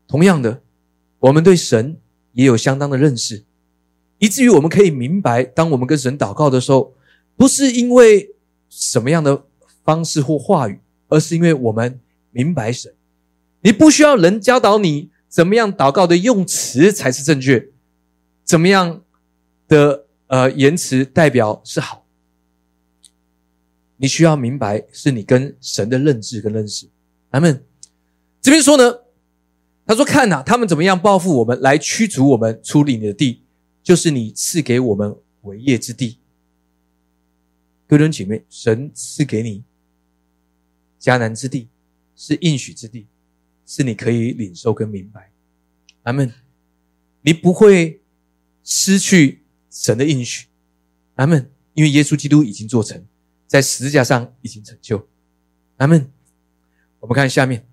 [0.08, 0.62] 同样的，
[1.20, 1.98] 我们对神
[2.32, 3.44] 也有相当的认识，
[4.18, 6.94] 以至于我们可以明白，当我们跟神祷告的时候，
[7.36, 8.34] 不是因为
[8.68, 9.44] 什么样的
[9.84, 12.92] 方式或话语，而是因为我们明白神。
[13.62, 17.68] 你不需要人教导你怎么样祷告的用词才是正确，
[18.44, 19.02] 怎么样
[19.68, 22.04] 的呃言辞代表是好。
[23.96, 26.88] 你需要明白，是你跟神的认知跟认识。
[27.30, 27.64] 咱们
[28.40, 28.98] 这边说呢，
[29.86, 33.42] 他说：“看呐，他们怎么样报复我们，来驱逐我们出离你的地，
[33.82, 36.18] 就是你赐给我们为业之地。”
[37.86, 39.62] 各位姐妹，神赐给你
[41.02, 41.68] 迦南之地，
[42.14, 43.08] 是应许之地，
[43.66, 45.32] 是你可以领受跟明白。
[46.04, 46.32] 阿门，
[47.22, 48.00] 你不会
[48.62, 50.46] 失去神的应许。
[51.16, 53.04] 阿门，因为耶稣基督已经做成。
[53.48, 55.08] 在十字架上已经成就，
[55.78, 56.08] 阿门。
[57.00, 57.66] 我们看下面，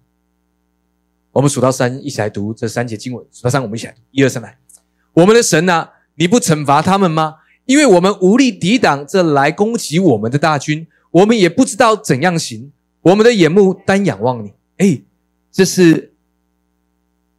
[1.31, 3.23] 我们数到三，一起来读这三节经文。
[3.31, 4.57] 数到三，我们一起来读，一二三，来。
[5.13, 7.37] 我们的神呐，你不惩罚他们吗？
[7.65, 12.73] 因为我们无力抵挡这来攻击我们的大军，我们也不知道怎样行。
[13.01, 14.53] 我们的眼目单仰望你。
[14.77, 15.01] 哎，
[15.51, 16.13] 这是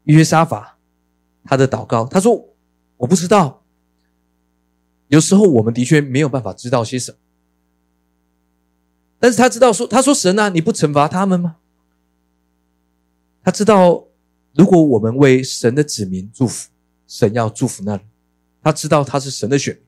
[0.05, 0.79] 约沙法
[1.45, 2.07] 他的祷告。
[2.07, 2.55] 他说
[2.99, 3.65] ：“我不知道。”
[5.09, 7.19] 有时候我们的确没有办法知道些什么。
[9.19, 11.57] 但是他知道说，他说神啊，你不惩罚他们吗？
[13.43, 14.07] 他知道，
[14.55, 16.71] 如果我们为神的子民祝福，
[17.07, 18.03] 神要祝福那里。
[18.63, 19.85] 他知道他是神的选民。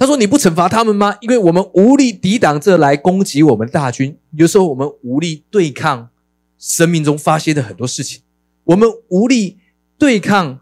[0.00, 1.18] 他说你不惩罚他们吗？
[1.20, 4.16] 因为我们无力抵挡这来攻击我们大军。
[4.30, 6.08] 有时候我们无力对抗
[6.56, 8.22] 生命中发现的很多事情，
[8.64, 9.58] 我们无力
[9.98, 10.60] 对抗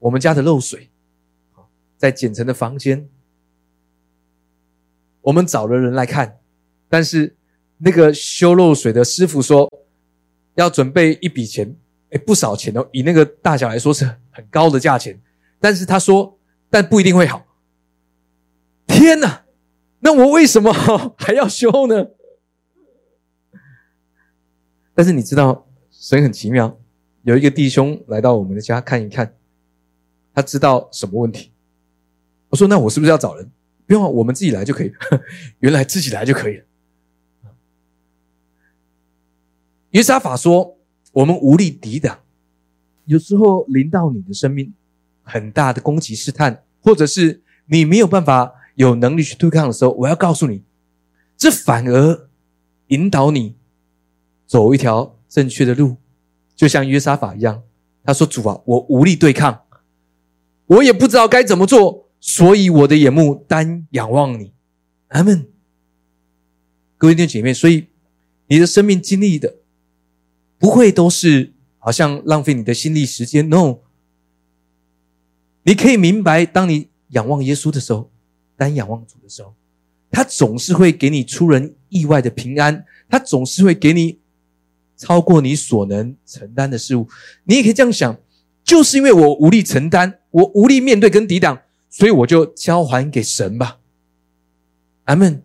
[0.00, 0.90] 我们家的漏水。
[1.96, 3.08] 在简城的房间，
[5.20, 6.40] 我们找了人来看。
[6.88, 7.36] 但是
[7.78, 9.70] 那个修漏水的师傅说
[10.56, 11.76] 要准备一笔钱，
[12.10, 15.20] 哎，不少钱哦，以那个大小来说是很高的价钱。
[15.60, 16.36] 但是他说，
[16.68, 17.46] 但不一定会好。
[18.92, 19.44] 天哪，
[20.00, 20.72] 那我为什么
[21.18, 22.08] 还要修呢？
[24.94, 26.78] 但是你知道，神很奇妙，
[27.22, 29.34] 有一个弟兄来到我们的家看一看，
[30.34, 31.50] 他知道什么问题。
[32.50, 33.50] 我说，那我是不是要找人？
[33.86, 34.92] 不用，我们自己来就可以。
[35.60, 36.64] 原来自己来就可以了。
[39.90, 40.78] 约沙法说
[41.12, 42.20] ：“我们无力抵挡，
[43.06, 44.72] 有时候临到你的生命
[45.22, 50.62] 很大的攻击试探，或者是你没有办法有能力去对抗的时候，我要告诉你，
[51.36, 52.28] 这反而
[52.88, 53.56] 引导你
[54.46, 55.96] 走一条正确的路，
[56.54, 57.62] 就像约沙法一样。
[58.04, 59.62] 他说：‘主啊，我无力对抗，
[60.66, 64.52] 我也不知道该怎么做，所以我的眼目单仰望你。’
[65.08, 65.46] 阿门。
[66.98, 67.88] 各位弟兄姐妹，所以
[68.46, 69.56] 你的生命经历的。”
[70.62, 73.78] 不会都是好像浪费你的心力时间，no。
[75.64, 78.11] 你可以明白，当你仰望耶稣的时候，
[78.62, 79.52] 当仰望主的时候，
[80.10, 84.18] 他总是会给你出人意外的平安，他总是会给你
[84.96, 87.08] 超过你所能承担的事物。
[87.44, 88.16] 你也可以这样想，
[88.62, 93.78] 就是因为我无力承担，我无力面对跟抵挡，所以我就交还给神吧。
[95.04, 95.42] 阿门。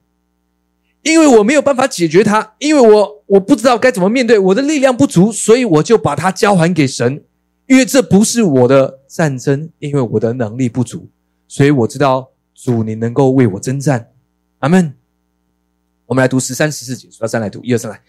[1.04, 7.24] 因为我没有办法解决它，因为我我不知道该怎么面对，我的力量不足，所以我就把它交还给神。
[7.66, 11.08] 因为这不是我的战争，因为我的能力不足，
[11.48, 14.12] 所以我知道主你能够为我征战。
[14.60, 14.96] 阿门。
[16.08, 18.02] 我们来读十三、十四节，数到三来读，一二三来。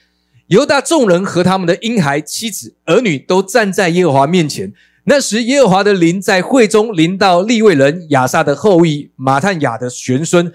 [0.46, 4.72] 犹大众人和他们的婴孩、妻子、儿女都站在耶和华面前。
[5.04, 10.50] 那时，耶和华的灵在会中临到利未人亚撒的后裔马探雅的玄孙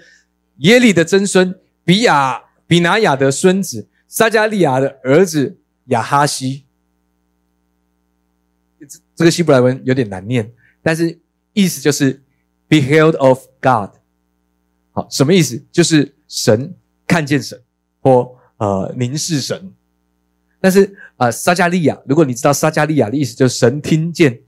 [0.58, 1.54] 耶利的曾孙。
[1.84, 6.64] 比亚比拿雅的孙子撒加利亚的儿子亚哈西，
[8.80, 10.50] 这这个希伯来文有点难念，
[10.82, 11.18] 但是
[11.52, 12.22] 意思就是
[12.68, 13.90] “beheld of God”。
[14.92, 15.62] 好，什么意思？
[15.72, 16.74] 就是神
[17.06, 17.60] 看见神，
[18.00, 19.72] 或呃凝视神。
[20.60, 24.40] 但是啊，撒加利亚，如果你知道撒加利亚的意思，就是神听见，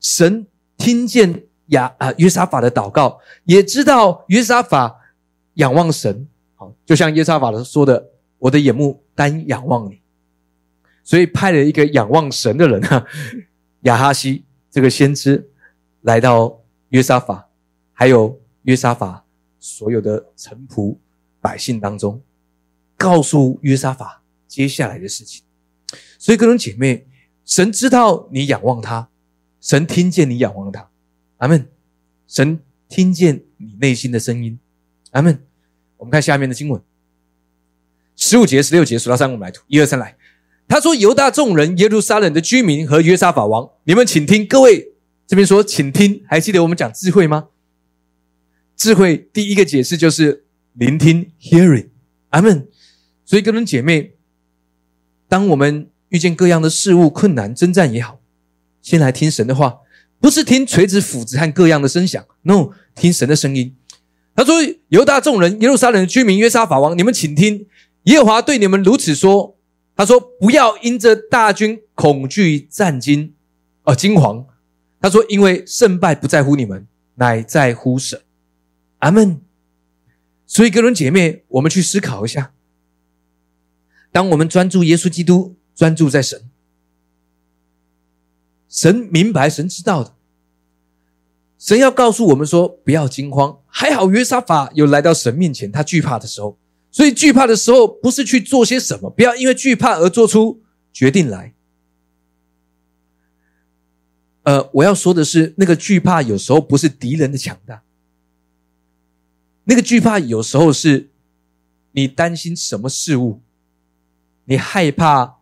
[0.00, 5.00] 神听见亚啊约沙法的祷告，也知道约沙法。
[5.54, 6.26] 仰望神，
[6.56, 10.00] 好，就像约沙法说的：“我的眼目单仰望你。”
[11.04, 13.06] 所以派了一个仰望神的人啊，
[13.82, 15.48] 亚哈西这个先知
[16.04, 17.48] 来到约沙法，
[17.92, 19.24] 还有约沙法
[19.58, 20.96] 所有的臣仆
[21.40, 22.20] 百姓当中，
[22.96, 25.42] 告诉约沙法接下来的事情。
[26.18, 27.06] 所以各种姐妹，
[27.44, 29.08] 神知道你仰望他，
[29.60, 30.88] 神听见你仰望他，
[31.38, 31.66] 阿门。
[32.26, 34.58] 神听见你内心的声音，
[35.12, 35.42] 阿门。
[35.96, 36.80] 我们看下面的经文，
[38.14, 40.16] 十五节、十六节数到三，我们来读，一二三，来。
[40.66, 44.46] 他说：“犹大众人、耶路撒冷的居民和约沙法王，你们请听。
[44.46, 44.93] 各位
[45.34, 46.22] 这边说，请听。
[46.28, 47.48] 还记得我们讲智慧吗？
[48.76, 50.44] 智慧第一个解释就是
[50.74, 51.88] 聆听 （hearing）。
[52.28, 52.68] 阿门。
[53.24, 54.12] 所以，各位姐妹，
[55.28, 58.20] 当我们遇见各样的事物、困难、征战也好，
[58.80, 59.78] 先来听神的话，
[60.20, 62.24] 不是听锤子、斧子和各样的声响。
[62.42, 63.74] No，听神的声音。
[64.36, 64.54] 他说：
[64.90, 67.66] 犹大众人、耶路撒冷的居民、约沙法王，你们请听。
[68.04, 69.56] 耶和华对你们如此说。”
[69.98, 73.34] 他说：“不要因着大军恐惧战惊，
[73.82, 74.46] 呃惊惶。
[75.04, 78.22] 他说，因为胜败不在乎你们，乃在乎神。
[79.00, 79.38] 阿门。
[80.46, 82.54] 所以，哥伦姐妹，我们去思考一下：
[84.10, 86.48] 当我们专注耶稣基督，专注在神，
[88.66, 90.14] 神明白，神知道的，
[91.58, 93.58] 神要告诉我们说，不要惊慌。
[93.66, 96.58] 还好约沙法有来到神面前，他惧怕的时候。”
[96.90, 100.62] 所以惧怕的时候，不是去做些什么，不要因为惧怕而做出
[100.94, 101.53] 决定来。
[104.44, 107.82] 呃，我要说的是，那个惧怕有时候不是敌人的强大，
[109.64, 111.10] 那个惧怕有时候是
[111.92, 113.42] 你担心什么事物，
[114.44, 115.40] 你害怕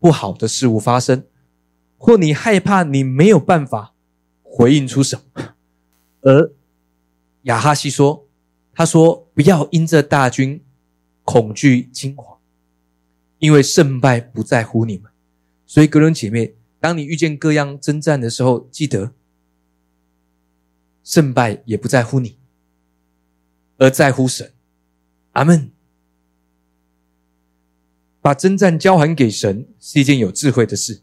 [0.00, 1.24] 不好的事物发生，
[1.96, 3.94] 或你害怕你没有办法
[4.42, 5.54] 回应出什么。
[6.22, 6.50] 而
[7.42, 8.26] 亚哈西说
[8.74, 10.60] ：“他说不要因这大军。”
[11.26, 12.36] 恐惧惊惶，
[13.38, 15.10] 因为胜败不在乎你们，
[15.64, 16.54] 所以格伦姐妹，
[16.84, 19.14] 当你遇见各样征战的时候，记得
[21.02, 22.36] 胜败也不在乎你，
[23.78, 24.52] 而在乎神。
[25.32, 25.70] 阿门。
[28.20, 31.00] 把征战交还给神是一件有智慧的事，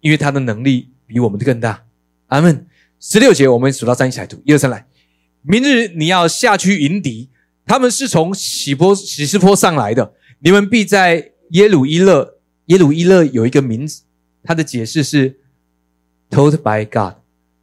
[0.00, 1.86] 因为他的能力比我们的更大。
[2.26, 2.66] 阿门。
[2.98, 4.88] 十六节，我们数到三一起来读，一二三，来。
[5.42, 7.30] 明日你要下去迎敌。
[7.64, 12.40] 他们是从喜坡喜斯坡上来的，你们必在耶鲁伊勒。
[12.66, 14.02] 耶鲁伊勒有一个名字，
[14.42, 15.38] 他的解释是
[16.30, 17.14] “told by God”，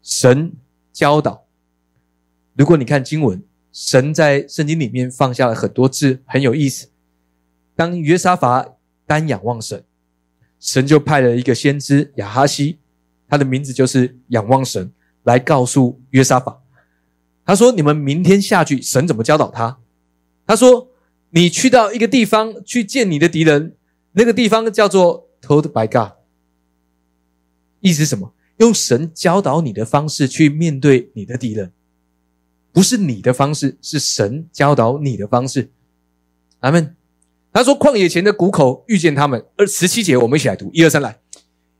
[0.02, 0.54] 神
[0.94, 1.46] 教导。
[2.56, 6.88] 如果你看经文，神在圣经里面放下了很多字，很有意思。
[7.76, 9.84] 当约沙法单仰望神，
[10.60, 12.80] 神就派了一个先知亚哈西，
[13.28, 14.92] 他的名字就是仰望神，
[15.24, 16.62] 来告诉约沙法。
[17.46, 19.78] 他说：“你们明天下去，神怎么教导他？”
[20.48, 20.90] 他说
[21.32, 23.76] ：“你去到一个地方去见你的敌人，
[24.14, 26.14] 那个地方叫做 Told by God。
[27.86, 28.34] 意思是什么？
[28.58, 31.72] 用神教导你的方式去面对你的敌人，
[32.74, 35.70] 不是你的方式，是神教导你的方式。”
[36.62, 36.96] 阿门。
[37.54, 41.20] 他说：“旷野前的谷口遇见他们。”二十七节，我们一起来读，一二三，来。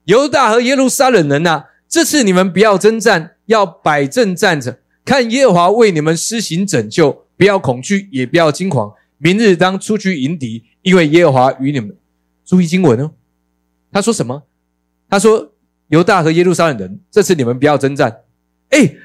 [0.06, 7.26] 犹大和耶路撒冷人呐，这次你们不要征战，要摆阵站着，看耶和华为你们施行拯救。
[7.36, 8.94] 不要恐惧，也不要惊慌。
[9.18, 11.98] 明日当出去迎敌，因为耶和华与你们。
[12.46, 13.12] 注意经文哦。
[13.92, 14.44] 他说什么？
[15.10, 15.52] 他说
[15.88, 18.24] 犹大和耶路撒冷人，这次你们不要征战。
[18.70, 18.96] 哎，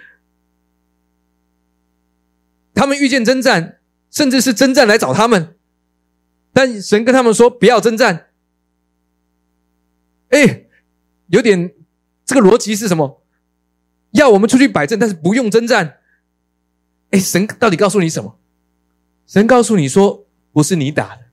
[2.75, 5.57] 他们遇见征战，甚至是征战来找他们，
[6.53, 8.29] 但神跟他们说不要征战。
[10.31, 10.65] 哎，
[11.27, 11.75] 有点
[12.25, 13.23] 这个逻辑是什么？
[14.13, 15.99] 要我们出去摆阵，但是不用征战。
[17.11, 18.39] 哎，神到底告诉你什么？
[19.27, 21.27] 神告诉你说，不是你打的，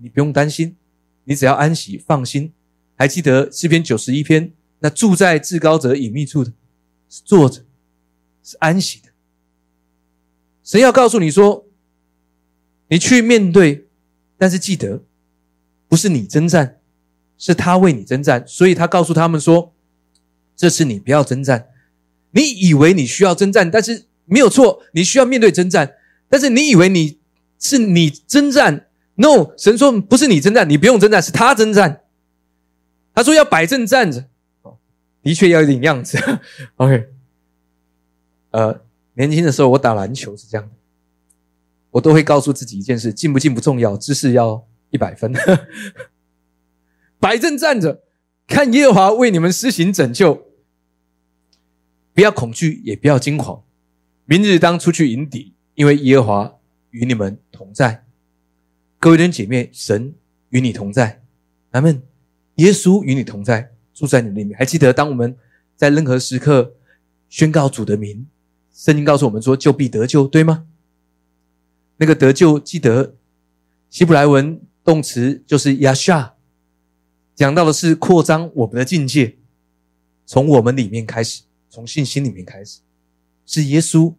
[0.00, 0.76] 你不用担心，
[1.24, 2.52] 你只要安息放心。
[2.96, 6.52] 还记得诗篇九十一篇，那住在至高者隐秘处的，
[7.08, 7.64] 是坐着，
[8.42, 9.08] 是安息的。
[10.62, 11.66] 神要告诉你说，
[12.88, 13.86] 你去面对，
[14.36, 15.02] 但是记得，
[15.88, 16.78] 不是你征战，
[17.36, 18.44] 是他为你征战。
[18.46, 19.74] 所以他告诉他们说，
[20.56, 21.68] 这次你不要征战。
[22.32, 24.06] 你以为你需要征战，但是。
[24.30, 25.94] 没有错，你需要面对征战，
[26.28, 27.18] 但是你以为你
[27.58, 32.02] 是你征战？No，神说不是你征战，你不用征战，是他征战。
[33.14, 34.28] 他说要摆正站着，
[35.28, 36.16] 的确要有点样子。
[36.76, 37.06] OK，
[38.50, 38.80] 呃，
[39.12, 40.74] 年轻的时候我打篮球是这样的，
[41.90, 45.30] 我都会告诉自己一件事：进不进不重要，姿势要一百分。
[47.20, 48.04] 摆正站着，
[48.46, 50.46] 看耶和华为你们施行拯救，
[52.14, 53.62] 不要恐惧，也不要惊慌。
[54.24, 56.54] 明日当出去迎敌，因为耶和华
[56.88, 58.06] 与你们同在。
[58.98, 60.14] 各位弟兄姐妹，神
[60.48, 61.22] 与你同在，
[61.72, 62.02] 阿门。
[62.54, 64.56] 耶稣与你同在，住在你里面。
[64.56, 65.36] 还记得当我们
[65.74, 66.74] 在任何时刻
[67.28, 68.28] 宣告主的名，
[68.72, 70.66] 圣经告诉我们说就必得救，对吗？
[71.96, 73.16] 那个得救，记得
[73.90, 76.34] 希伯来文动词就是 yasha，
[77.34, 79.36] 讲到的是扩张我们的境界，
[80.24, 82.78] 从我们里面开始，从信心里面开始，
[83.44, 84.14] 是耶稣，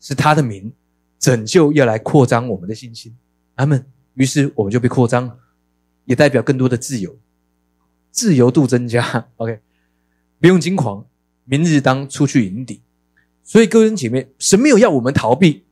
[0.00, 0.72] 是他的名，
[1.20, 3.16] 拯救要来扩张我们的信心，
[3.54, 3.86] 阿门。
[4.14, 5.38] 于是我们就被扩张了，
[6.04, 7.16] 也代表更多的自由。
[8.10, 9.60] 自由度增加， OK，
[10.40, 11.04] 不用惊慌，
[11.44, 12.82] 明日当出去迎敌。
[13.44, 15.64] 所以各位姐妹，神没有要我们逃避。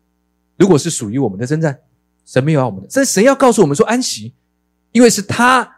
[0.56, 1.80] 如果是属于我们的征战，
[2.24, 4.32] 神没有要我们的，这神要告诉我们说安息，
[4.92, 5.76] 因为是他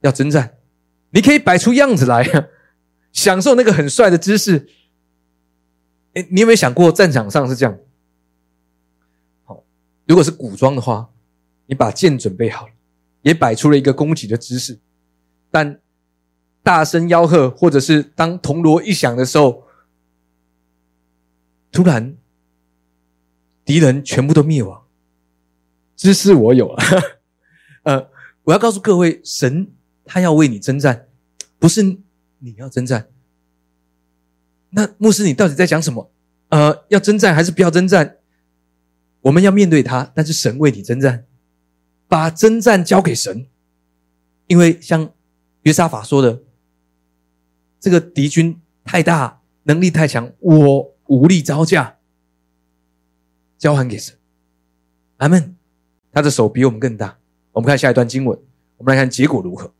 [0.00, 0.56] 要征战。
[1.10, 2.50] 你可以摆出样子来，
[3.12, 4.68] 享受那个很帅的姿势。
[6.12, 7.78] 哎，你有没有想过战场上是这样？
[9.44, 9.64] 好，
[10.06, 11.08] 如果是古装的话，
[11.64, 12.72] 你把剑准备好了，
[13.22, 14.78] 也摆出了一个攻击的姿势，
[15.50, 15.80] 但。
[16.68, 19.64] 大声吆喝，或者是当铜锣一响的时候，
[21.72, 22.14] 突然
[23.64, 24.84] 敌人全部都灭亡，
[25.96, 26.84] 知识我有了。
[27.84, 28.10] 呃，
[28.42, 29.70] 我要告诉各位，神
[30.04, 31.08] 他要为你征战，
[31.58, 31.82] 不是
[32.40, 33.08] 你要征战。
[34.68, 36.12] 那牧师，你到底在讲什么？
[36.50, 38.18] 呃，要征战还是不要征战？
[39.22, 41.24] 我们要面对他，但是神为你征战，
[42.06, 43.46] 把征战交给神，
[44.48, 45.10] 因为像
[45.62, 46.42] 约沙法说的。
[47.80, 51.96] 这个敌军太大，能力太强，我无力招架。
[53.58, 54.14] 交还给神，
[55.16, 55.56] 阿门。
[56.12, 57.18] 他的手比我们更大。
[57.52, 58.38] 我们看下一段经文，
[58.76, 59.72] 我们来看结果如何。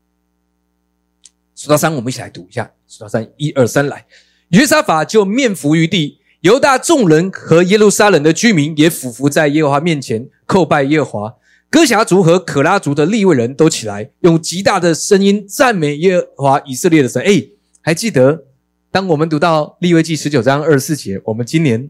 [1.55, 2.71] 数到三，我们一起来读一下。
[2.87, 4.05] 数到三，一二三，来。
[4.49, 11.35] 约沙法就面伏于地，犹大众人和耶路撒冷的居民也俯伏在耶和华面前叩拜耶和华。
[11.69, 17.21] 哥侠族和可拉族的立位人都起来，用极大的声音赞美耶和华以色列的神。
[17.21, 17.47] 哎。
[17.81, 18.45] 还记得，
[18.91, 21.89] 当我们读到利未记十九章二十四节，我们今年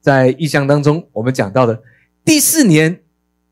[0.00, 1.82] 在意象当中，我们讲到的
[2.24, 3.02] 第四年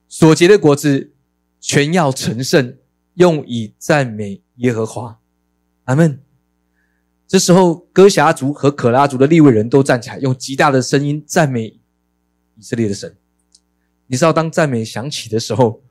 [0.08, 1.12] 所结的果子，
[1.60, 2.76] 全要成圣，
[3.14, 5.18] 用以赞美耶和华。
[5.84, 6.20] 阿门。
[7.26, 11.80] 这时候，哥侠族和可拉族的利未人都站起来，用极大的声音赞美
[12.56, 13.16] 以色列的神。
[14.06, 15.82] 你知道，当赞美响起的时候，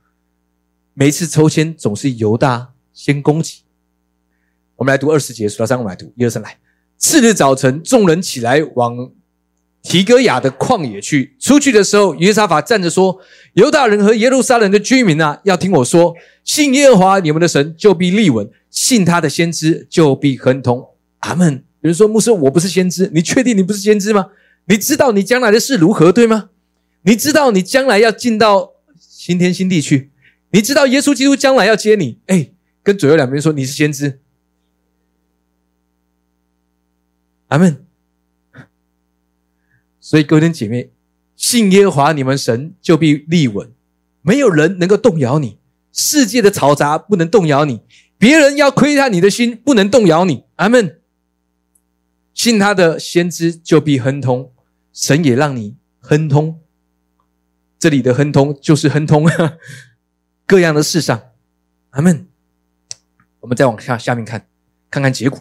[0.93, 3.62] 每一次抽签总是犹大先攻击。
[4.83, 6.57] 我们来读二十节，数到三，我们来读一二三来。
[6.97, 9.11] 次日早晨，众人起来往
[9.81, 11.37] 提戈雅的旷野去。
[11.39, 13.17] 出去的时候，约沙法站着说
[13.55, 16.13] ：“犹大人和耶路撒冷的居民啊，要听我说，
[16.43, 20.85] 信耶和华你们的神，就必立稳；信他的先知，就必亨通。”
[21.19, 21.63] 阿门。
[21.79, 24.31] 有人说：“牧师，我不是先知，你确定你不是先知吗？
[24.65, 26.49] 你知道你将来的事如何，对吗？
[27.03, 30.11] 你知道你将来要进到新天新地去？
[30.51, 32.19] 你知道耶稣基督将来要接你？
[32.25, 32.49] 哎，
[32.83, 34.19] 跟左右两边说你是先知。”
[37.53, 37.85] 阿门。
[39.99, 40.89] 所以，各位姐妹，
[41.35, 43.71] 信耶和华你们神，就必立稳，
[44.23, 45.59] 没有人能够动摇你。
[45.91, 47.81] 世界的嘈杂不能动摇你，
[48.17, 50.45] 别人要窥探你的心，不能动摇你。
[50.55, 50.99] 阿门。
[52.33, 54.51] 信他的先知，就必亨通。
[54.91, 56.59] 神也让你亨通。
[57.77, 59.29] 这里的亨通，就是亨通
[60.47, 61.21] 各样的事上。
[61.91, 62.27] 阿门。
[63.41, 64.47] 我们再往下下面看，
[64.89, 65.39] 看看结果。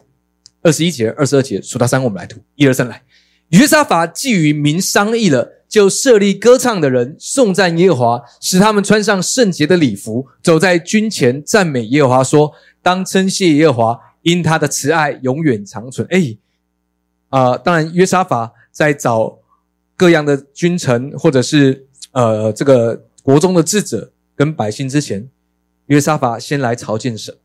[0.63, 2.39] 二十一节、二十二节，数到三，我们来读。
[2.55, 3.03] 一二三，来。
[3.49, 16.39] 约沙法既与民商议了，就设立歌唱的人，颂赞耶和华，使他们穿上圣洁的礼服，走在军前，赞美耶和华，说：“当称谢耶和华，因他的慈爱永远长存。”哎，
[17.29, 19.39] 啊，当然，约沙法在找
[19.97, 25.29] 各样的君臣，或者是呃这个国中的智者跟百姓之前，
[25.87, 27.37] 约沙法先来朝见神。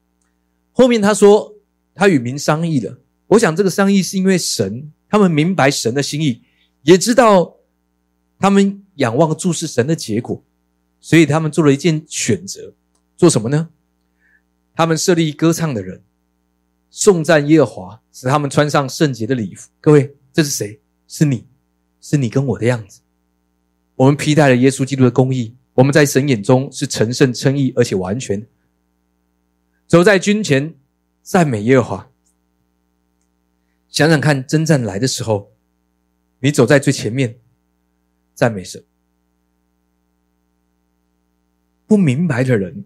[0.72, 1.56] 后面他说，
[1.94, 3.00] 他与民商议了。
[3.28, 6.42] 我想这个商议是因为神，他们明白神的心意，
[6.84, 7.58] 也知道
[8.40, 10.44] 他们仰望注视神的结果，
[11.02, 12.74] 所以他们做了一件选择，
[13.18, 13.70] 做什么呢？
[14.74, 16.02] 他们设立歌唱的人，
[16.90, 19.70] 颂赞耶和华，使他们穿上圣洁的礼服。
[19.82, 20.80] 各位，这是谁？
[21.08, 21.46] 是你，
[22.00, 23.02] 是你跟我的样子。
[23.96, 28.46] 我们披戴了耶稣基督的公义，我们在神眼中是成圣称义，而且完全
[29.88, 30.76] 走在军前，
[31.24, 32.07] 赞美耶和华。
[33.90, 35.52] 想想看，征战来的时候，
[36.40, 37.40] 你走在最前面，
[38.34, 38.84] 赞美神。
[41.88, 42.86] 不明白的人，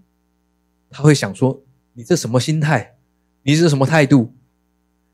[0.89, 2.97] 他会想说：“你这什么心态？
[3.43, 4.35] 你这什么态度？”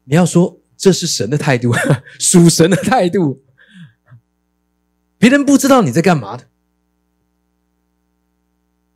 [0.04, 1.74] 你要说这是神的态度，
[2.20, 3.44] 属神的态度。
[5.18, 6.48] 别人不知道你在干嘛的，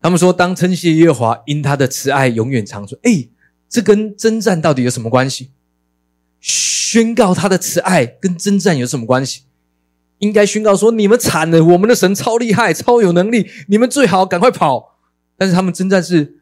[0.01, 2.99] 他们说，当称谢耶和华，因他的慈爱永远长存。
[3.03, 3.29] 哎，
[3.67, 5.51] 这跟征战到底有什么关系？
[6.41, 9.43] 宣告他的慈爱跟征战有什么关系？
[10.17, 14.99] 应该宣告说：你们惨了，我们的神超厉害、超有能力，你们最好赶快跑。
[15.37, 16.41] 但是他们征战是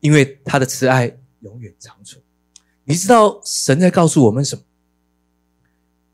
[0.00, 2.20] 因为他的慈爱永远长存。
[2.84, 4.62] 你知道神在告诉我们什么？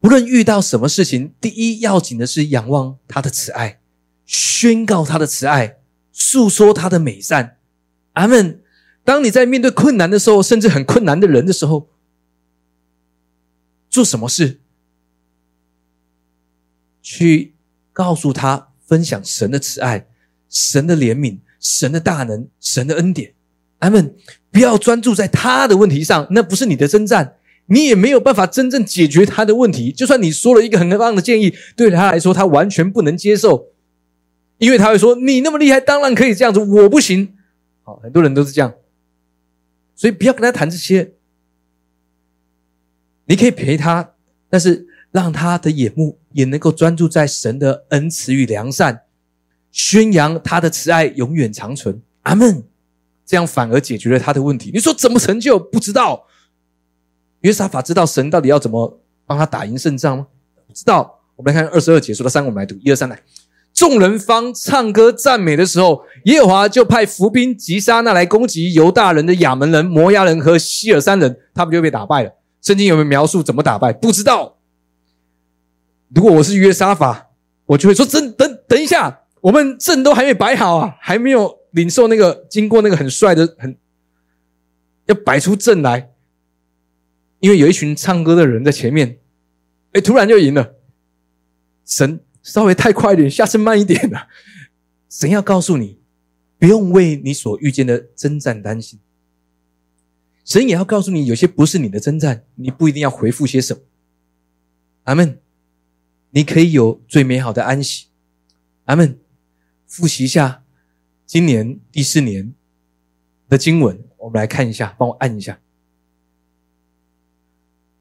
[0.02, 3.80] 无论遇到什么事情，第一要紧的是仰望他的慈爱，
[4.26, 5.78] 宣告他的慈爱。
[6.12, 7.56] 诉说他的美善，
[8.12, 8.60] 阿门。
[9.04, 11.88] 当你在面对困难的时候，甚至很困难的人的时候，
[13.90, 14.60] 做什么事？
[17.02, 17.54] 去
[17.92, 20.06] 告诉他，分享神的慈爱、
[20.48, 23.34] 神的怜悯、神的大能、神的恩典，
[23.80, 24.14] 阿门。
[24.52, 27.36] 不要专注在他的问题上，那不是你的征战，
[27.66, 29.92] 你也没有办法真正解决他的问题。
[29.92, 33.68] 就算你说了一个很棒的建议，对他来说，他完全不能接受。
[34.58, 37.34] 因为他会说：“你那么厉害，当然可以这样子，我不行。”
[37.82, 38.74] 好，很多人都是这样，
[39.94, 41.14] 所以不要跟他谈这些。
[43.30, 44.14] 你可以陪他，
[44.48, 49.02] 但是让他的眼目也能够专注在神的恩慈与良善，
[49.70, 52.02] 宣扬他的慈爱永远长存。
[52.22, 52.64] 阿门。
[53.24, 54.72] 这样反而解决了他的问题。
[54.74, 55.56] 你说怎么成就？
[55.56, 56.26] 不知道。
[57.42, 60.26] 约沙法知道神到底要怎么帮他打赢胜仗吗？
[60.74, 61.20] 知道。
[61.36, 63.22] 我们来看二十二节说的三，我们来读一二三来。
[63.72, 72.32] 众人方唱歌赞美的时候，耶和华就派伏兵击杀那来攻击犹大人的亚门人、摩押人和希尔山人，他们就被打败了。
[72.70, 73.92] 圣经有没有描述怎么打败？
[73.92, 74.60] 不知道。
[76.14, 77.30] 如果我是约沙法，
[77.66, 83.76] 我就会说：等等等一下，我们阵都还没摆好啊，还没有领受那个经过那个很帅的很，
[85.06, 86.12] 要摆出阵来，
[87.40, 89.18] 因为有一群唱歌的人在前面，
[89.90, 90.76] 哎，突然就赢了，
[91.84, 92.20] 神。
[92.40, 94.28] 稍微太快一点，下次慢一点啊！
[95.08, 95.98] 神要告诉你，
[96.56, 99.00] 不用为你所遇见的征战担心。
[100.44, 103.82] 神也要告诉你，有些不是你的征战，你不一定要回复些什么。
[105.04, 105.38] 阿门。
[106.32, 108.06] 你可以有最美好的安息。
[108.84, 109.18] 阿门。
[109.86, 110.62] 复习一下
[111.26, 112.54] 今年第四年
[113.48, 115.60] 的经文，我们来看一下，帮我按一下。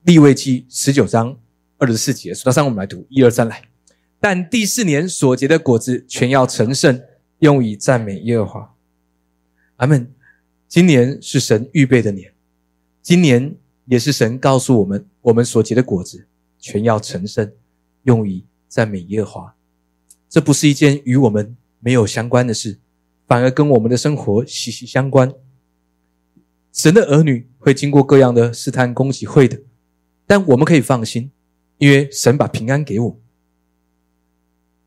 [0.03, 1.39] 立位记十九章
[1.77, 3.63] 二十四节，数到三，我们来读，一二三，来。
[4.19, 7.01] 但第四年所结的果子全要成圣，
[7.39, 8.75] 用以赞美耶和华。
[9.77, 10.13] 阿门。
[10.69, 12.31] 今年是神预备的年，
[13.01, 13.55] 今年
[13.85, 16.27] 也是神告诉我们，我们所结的果子
[16.59, 17.51] 全要成圣，
[18.03, 19.55] 用以赞美耶和华。
[20.29, 22.77] 这不是一件与我们没有相关的事，
[23.25, 25.33] 反而跟我们的生活息息相关。
[26.71, 29.59] 神的儿女会经过各样的试探攻击，会的，
[30.27, 31.31] 但我们可以放心，
[31.79, 33.19] 因为神把平安给我。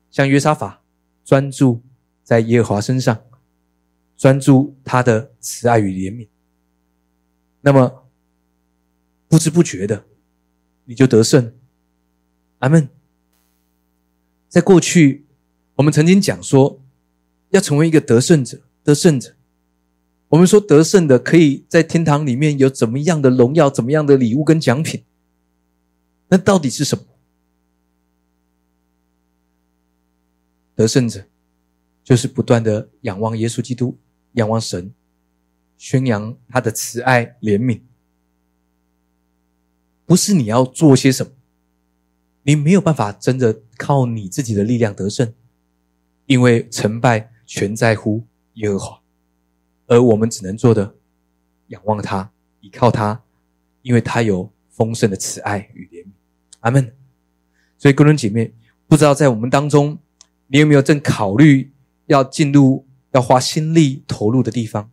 [0.09, 0.81] 像约沙法，
[1.25, 1.81] 专注
[2.23, 3.25] 在耶和华身上，
[4.17, 6.27] 专注他的慈爱与怜悯，
[7.61, 8.05] 那么
[9.27, 10.05] 不知不觉的
[10.85, 11.53] 你就得胜。
[12.59, 12.89] 阿门。
[14.47, 15.25] 在过去，
[15.75, 16.79] 我们曾经讲说，
[17.49, 19.33] 要成为一个得胜者，得胜者。
[20.29, 25.03] 我们说得胜的可以在天堂里面有怎么样的荣耀，怎么样的礼物跟奖品？
[26.27, 27.03] 那到底是什么？
[30.75, 31.25] 得胜者，
[32.03, 33.97] 就是不断的仰望耶稣基督，
[34.33, 34.93] 仰望神，
[35.77, 37.81] 宣扬他的慈爱怜悯。
[40.05, 41.31] 不是你要做些什么，
[42.43, 45.33] 你没有办法真的靠你自己的力量得胜，
[46.25, 49.01] 因为成败全在乎耶和华，
[49.87, 50.95] 而我们只能做的
[51.67, 53.23] 仰望他，依靠他，
[53.81, 56.09] 因为他有丰盛的慈爱与怜悯。
[56.59, 56.93] 阿门。
[57.77, 58.53] 所以，哥伦姐妹，
[58.87, 59.97] 不知道在我们当中。
[60.47, 61.72] 你有没有正考虑
[62.07, 64.91] 要进入、要花心力投入的地方？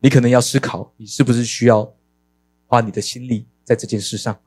[0.00, 1.94] 你可能要思考，你是不是需要
[2.66, 4.40] 花你的心力在这件事上？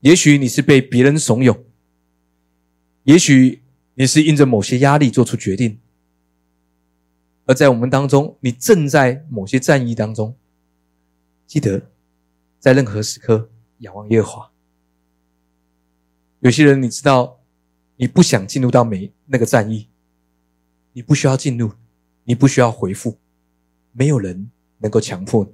[0.00, 1.60] 也许你是被别人怂恿，
[3.04, 3.62] 也许
[3.94, 5.78] 你是因着某些压力做出决定，
[7.44, 10.36] 而在我们当中，你正在某些战役当中。
[11.46, 11.90] 记得，
[12.58, 14.52] 在任何时刻仰望耶和华。
[16.40, 17.41] 有些人，你知道，
[17.96, 19.88] 你不想进入到每那个战役，
[20.92, 21.72] 你不需要进入，
[22.24, 23.18] 你不需要回复，
[23.92, 25.50] 没有人能够强迫你。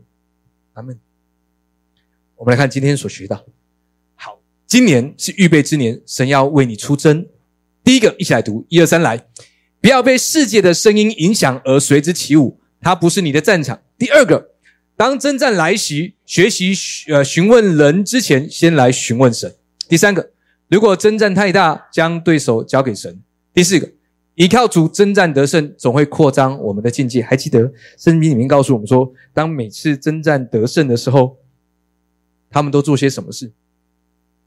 [0.74, 0.98] 阿门。
[2.36, 3.44] 我们来看今天所学到，
[4.14, 7.26] 好，今年是预备之年，神要为你出征。
[7.82, 9.26] 第一个，一起来读，一二三，来，
[9.80, 13.82] 不要被世界的声音影响而随之起舞，它不是你的战场。
[13.98, 14.52] 第二个，
[14.96, 16.72] 当征战来袭，学习
[17.12, 19.54] 呃询问人之前，先来询问神。
[19.88, 20.32] 第三个。
[20.68, 23.20] 如果征战太大，将对手交给神。
[23.54, 23.90] 第四个，
[24.34, 27.22] 依靠主征战得胜，总会扩张我们的境界。
[27.22, 31.38] 还记得圣经里面告诉我们说，当每次征战得胜的时候，
[32.50, 33.50] 他们都做些什么事？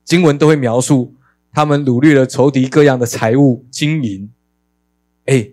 [0.06, 1.16] 经文都会描述
[1.52, 4.32] 他们掳掠了仇敌各样的财物、金银。
[5.26, 5.50] 哎，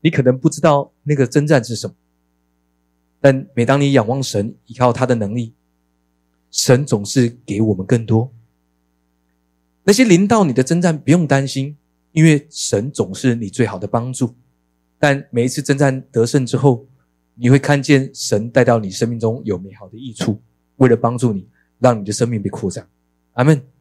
[0.00, 1.94] 你可能不知道那个征战是什么，
[3.20, 5.52] 但每当你仰望神，依靠他的能力，
[6.50, 8.32] 神总是给我们更多。
[9.86, 11.76] 那些临到你的征战，不用担心。
[12.10, 14.34] 因为神总是你最好的帮助，
[14.98, 16.86] 但每一次征战得胜之后，
[17.34, 20.40] 你会看见神带到你生命中有美好的益处，
[20.76, 21.46] 为了帮助你，
[21.78, 22.88] 让你的生命被扩展。
[23.34, 23.75] 阿门。